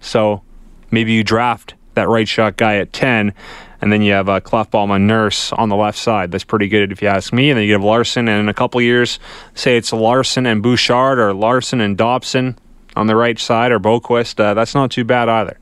So 0.00 0.42
maybe 0.90 1.12
you 1.12 1.22
draft 1.22 1.74
that 1.94 2.08
right 2.08 2.28
shot 2.28 2.56
guy 2.56 2.76
at 2.76 2.92
10 2.92 3.32
and 3.80 3.92
then 3.92 4.02
you 4.02 4.12
have 4.12 4.28
uh, 4.28 4.40
Klefbom 4.40 4.94
and 4.94 5.06
Nurse 5.06 5.52
on 5.52 5.68
the 5.68 5.76
left 5.76 5.98
side. 5.98 6.30
That's 6.30 6.44
pretty 6.44 6.68
good 6.68 6.92
if 6.92 7.00
you 7.00 7.08
ask 7.08 7.32
me. 7.32 7.50
And 7.50 7.58
then 7.58 7.66
you 7.66 7.72
have 7.72 7.82
Larsson, 7.82 8.28
and 8.28 8.40
in 8.40 8.48
a 8.48 8.54
couple 8.54 8.80
years, 8.80 9.18
say 9.54 9.76
it's 9.76 9.92
Larsson 9.92 10.46
and 10.46 10.62
Bouchard 10.62 11.18
or 11.18 11.32
Larsson 11.32 11.80
and 11.80 11.96
Dobson 11.96 12.58
on 12.94 13.06
the 13.06 13.16
right 13.16 13.38
side 13.38 13.72
or 13.72 13.80
Boqvist. 13.80 14.38
Uh, 14.38 14.54
that's 14.54 14.74
not 14.74 14.90
too 14.90 15.04
bad 15.04 15.28
either. 15.28 15.58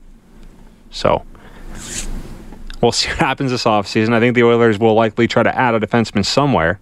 So 0.91 1.23
we'll 2.81 2.91
see 2.91 3.09
what 3.09 3.19
happens 3.19 3.51
this 3.51 3.63
offseason. 3.63 4.13
I 4.13 4.19
think 4.19 4.35
the 4.35 4.43
Oilers 4.43 4.79
will 4.79 4.95
likely 4.95 5.27
try 5.27 5.43
to 5.43 5.57
add 5.57 5.73
a 5.75 5.79
defenseman 5.79 6.25
somewhere. 6.25 6.79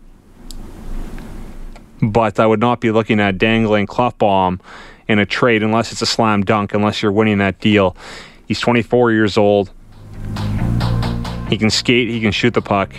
But 2.02 2.40
I 2.40 2.46
would 2.46 2.60
not 2.60 2.80
be 2.80 2.92
looking 2.92 3.20
at 3.20 3.38
dangling 3.38 3.88
Klefbom 3.88 4.60
in 5.08 5.20
a 5.20 5.26
trade 5.26 5.64
unless 5.64 5.92
it's 5.92 6.02
a 6.02 6.06
slam 6.06 6.44
dunk, 6.44 6.74
unless 6.74 7.02
you're 7.02 7.12
winning 7.12 7.40
that 7.40 7.60
deal. 7.60 7.96
He's 8.48 8.60
24 8.60 9.12
years 9.12 9.38
old. 9.38 9.72
He 11.50 11.58
can 11.58 11.70
skate, 11.70 12.10
he 12.10 12.20
can 12.20 12.32
shoot 12.32 12.54
the 12.54 12.62
puck. 12.62 12.94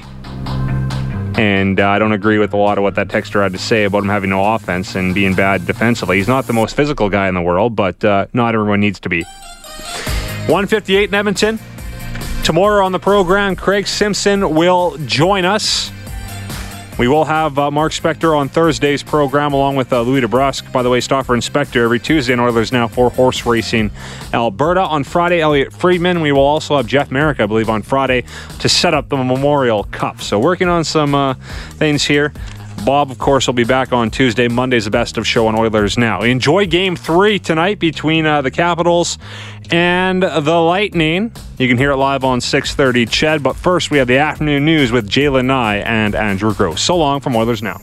And 1.39 1.79
uh, 1.79 1.89
I 1.89 1.99
don't 2.01 2.13
agree 2.13 2.39
with 2.39 2.53
a 2.53 2.57
lot 2.57 2.79
of 2.79 2.83
what 2.83 2.97
that 2.97 3.09
texter 3.09 3.43
had 3.43 3.53
to 3.53 3.59
say 3.59 3.85
about 3.85 4.03
him 4.03 4.09
having 4.09 4.31
no 4.31 4.55
offense 4.55 4.97
and 4.97 5.15
being 5.15 5.35
bad 5.35 5.67
defensively. 5.67 6.17
He's 6.17 6.27
not 6.27 6.47
the 6.47 6.53
most 6.53 6.75
physical 6.75 7.09
guy 7.09 7.29
in 7.29 7.35
the 7.35 7.43
world, 7.43 7.77
but 7.77 8.05
uh, 8.05 8.27
not 8.33 8.55
everyone 8.55 8.81
needs 8.81 8.99
to 9.01 9.09
be. 9.09 9.23
158 10.49 11.11
in 11.11 11.15
Edmonton. 11.15 11.59
Tomorrow 12.43 12.85
on 12.85 12.93
the 12.93 12.99
program, 12.99 13.55
Craig 13.55 13.87
Simpson 13.87 14.55
will 14.55 14.97
join 15.05 15.45
us. 15.45 15.93
We 16.99 17.07
will 17.07 17.25
have 17.27 17.57
uh, 17.61 17.71
Mark 17.71 17.93
Spector 17.93 18.37
on 18.37 18.49
Thursday's 18.49 19.05
program 19.05 19.53
along 19.53 19.77
with 19.77 19.93
uh, 19.93 20.03
Louie 20.03 20.21
DeBrusk. 20.21 20.73
By 20.73 20.83
the 20.83 20.91
way, 20.91 21.01
Stauffer 21.01 21.33
and 21.33 21.43
Spector 21.43 21.85
every 21.85 22.01
Tuesday 22.01 22.33
in 22.33 22.41
Oilers 22.41 22.73
Now 22.73 22.89
for 22.89 23.09
Horse 23.09 23.47
Racing 23.47 23.93
Alberta. 24.35 24.81
On 24.81 25.05
Friday, 25.05 25.41
Elliotte 25.41 25.73
Friedman. 25.73 26.21
We 26.21 26.33
will 26.33 26.41
also 26.41 26.77
have 26.77 26.89
Jeff 26.89 27.13
Merrick, 27.13 27.39
I 27.39 27.47
believe, 27.47 27.71
on 27.71 27.83
Friday 27.83 28.25
to 28.59 28.69
set 28.69 28.95
up 28.95 29.11
the 29.11 29.17
Memorial 29.17 29.85
Cup. 29.85 30.21
So 30.21 30.41
working 30.41 30.69
on 30.69 30.83
some 30.83 31.15
uh, 31.15 31.35
things 31.75 32.05
here. 32.05 32.33
Bob, 32.85 33.11
of 33.11 33.19
course, 33.19 33.47
will 33.47 33.55
be 33.55 33.65
back 33.65 33.93
on 33.93 34.11
Tuesday. 34.11 34.49
Monday's 34.49 34.85
the 34.85 34.91
best 34.91 35.19
of 35.19 35.27
show 35.27 35.47
on 35.47 35.59
Oilers 35.59 35.99
Now. 35.99 36.23
Enjoy 36.23 36.67
game 36.67 36.97
three 36.97 37.39
tonight 37.39 37.79
between 37.79 38.27
uh, 38.27 38.43
the 38.43 38.51
Capitals 38.51 39.19
and 39.71 40.23
the 40.23 40.61
Lightning. 40.61 41.33
You 41.59 41.69
can 41.69 41.79
hear 41.79 41.91
it 41.91 41.97
live 41.97 42.25
on 42.25 42.41
6.30 42.41 43.11
CHED. 43.11 43.43
But 43.43 43.57
first, 43.57 43.91
we 43.91 43.99
have 43.99 44.07
the 44.07 44.19
afternoon 44.19 44.65
news 44.65 44.93
with 44.93 45.09
Jalen 45.09 45.47
Nye 45.47 45.77
and 45.79 46.15
Andrew 46.15 46.55
Gross. 46.55 46.81
So 46.81 46.97
long 46.97 47.21
from 47.21 47.37
Oilers 47.37 47.63
Now. 47.63 47.81